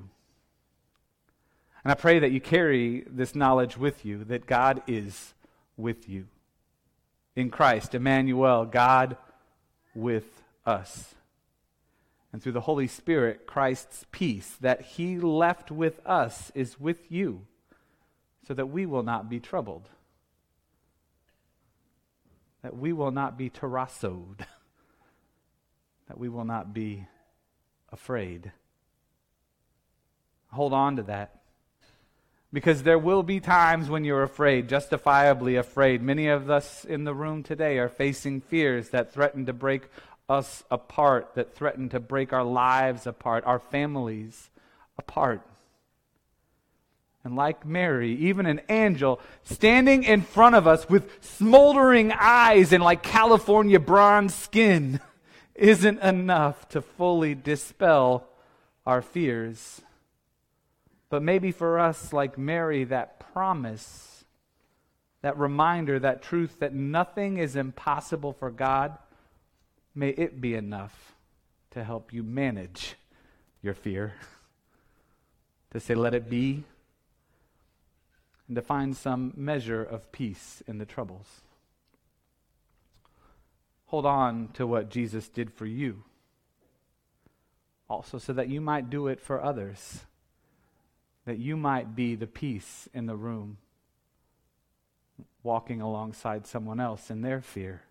And 1.83 1.91
I 1.91 1.95
pray 1.95 2.19
that 2.19 2.31
you 2.31 2.39
carry 2.39 3.03
this 3.07 3.35
knowledge 3.35 3.77
with 3.77 4.05
you 4.05 4.23
that 4.25 4.45
God 4.45 4.83
is 4.87 5.33
with 5.75 6.07
you. 6.07 6.27
In 7.35 7.49
Christ, 7.49 7.95
Emmanuel, 7.95 8.65
God 8.65 9.17
with 9.95 10.43
us. 10.65 11.15
And 12.31 12.41
through 12.41 12.51
the 12.53 12.61
Holy 12.61 12.87
Spirit, 12.87 13.45
Christ's 13.45 14.05
peace 14.11 14.57
that 14.61 14.81
He 14.81 15.17
left 15.17 15.71
with 15.71 15.99
us 16.05 16.51
is 16.55 16.79
with 16.79 17.11
you, 17.11 17.45
so 18.47 18.53
that 18.53 18.67
we 18.67 18.85
will 18.85 19.03
not 19.03 19.29
be 19.29 19.39
troubled 19.39 19.89
that 22.63 22.75
we 22.75 22.93
will 22.93 23.11
not 23.11 23.37
be 23.37 23.49
terrassoed, 23.49 24.39
that 26.07 26.17
we 26.17 26.29
will 26.29 26.45
not 26.45 26.73
be 26.73 27.05
afraid. 27.91 28.51
Hold 30.47 30.73
on 30.73 30.95
to 30.95 31.03
that. 31.03 31.41
Because 32.53 32.83
there 32.83 32.99
will 32.99 33.23
be 33.23 33.39
times 33.39 33.89
when 33.89 34.05
you're 34.05 34.21
afraid, 34.21 34.69
justifiably 34.69 35.55
afraid. 35.55 36.03
Many 36.03 36.27
of 36.27 36.51
us 36.51 36.85
in 36.85 37.03
the 37.03 37.13
room 37.13 37.41
today 37.41 37.79
are 37.79 37.89
facing 37.89 38.41
fears 38.41 38.89
that 38.89 39.11
threaten 39.11 39.47
to 39.47 39.53
break 39.53 39.89
us 40.29 40.63
apart, 40.69 41.33
that 41.33 41.55
threaten 41.55 41.89
to 41.89 41.99
break 41.99 42.31
our 42.31 42.43
lives 42.43 43.07
apart, 43.07 43.43
our 43.45 43.57
families 43.57 44.51
apart. 44.99 45.41
And 47.23 47.35
like 47.35 47.65
Mary, 47.65 48.15
even 48.17 48.45
an 48.45 48.61
angel 48.69 49.19
standing 49.43 50.03
in 50.03 50.21
front 50.21 50.55
of 50.55 50.67
us 50.67 50.89
with 50.89 51.09
smoldering 51.23 52.11
eyes 52.11 52.73
and 52.73 52.83
like 52.83 53.01
California 53.01 53.79
bronze 53.79 54.35
skin 54.35 54.99
isn't 55.55 55.99
enough 55.99 56.67
to 56.69 56.81
fully 56.81 57.33
dispel 57.33 58.27
our 58.85 59.01
fears. 59.01 59.81
But 61.13 61.21
maybe 61.21 61.51
for 61.51 61.77
us, 61.77 62.11
like 62.11 62.39
Mary, 62.39 62.85
that 62.85 63.19
promise, 63.19 64.25
that 65.21 65.37
reminder, 65.37 65.99
that 65.99 66.23
truth 66.23 66.57
that 66.57 66.73
nothing 66.73 67.37
is 67.37 67.55
impossible 67.55 68.33
for 68.33 68.49
God, 68.49 68.97
may 69.93 70.09
it 70.09 70.41
be 70.41 70.55
enough 70.55 71.13
to 71.69 71.83
help 71.83 72.13
you 72.13 72.23
manage 72.23 72.95
your 73.61 73.75
fear. 73.75 74.15
To 75.73 75.79
say, 75.79 75.93
let 75.93 76.15
it 76.15 76.31
be 76.31 76.63
and 78.47 78.55
to 78.55 78.63
find 78.63 78.97
some 78.97 79.33
measure 79.37 79.83
of 79.83 80.11
peace 80.11 80.63
in 80.65 80.79
the 80.79 80.85
troubles. 80.85 81.41
Hold 83.85 84.07
on 84.07 84.49
to 84.53 84.65
what 84.65 84.89
Jesus 84.89 85.29
did 85.29 85.53
for 85.53 85.67
you, 85.67 86.05
also, 87.87 88.17
so 88.17 88.33
that 88.33 88.49
you 88.49 88.61
might 88.61 88.89
do 88.89 89.07
it 89.07 89.19
for 89.19 89.43
others, 89.43 90.05
that 91.25 91.37
you 91.37 91.55
might 91.55 91.95
be 91.95 92.15
the 92.15 92.27
peace 92.27 92.89
in 92.93 93.05
the 93.05 93.15
room, 93.15 93.57
walking 95.41 95.81
alongside 95.81 96.45
someone 96.45 96.79
else 96.79 97.09
in 97.09 97.21
their 97.21 97.41
fear. 97.41 97.83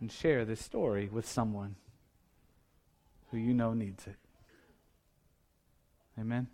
And 0.00 0.12
share 0.12 0.44
this 0.44 0.60
story 0.60 1.08
with 1.10 1.26
someone 1.26 1.76
who 3.30 3.38
you 3.38 3.54
know 3.54 3.72
needs 3.72 4.06
it. 4.06 4.16
Amen? 6.18 6.46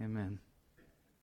Amen. 0.00 0.38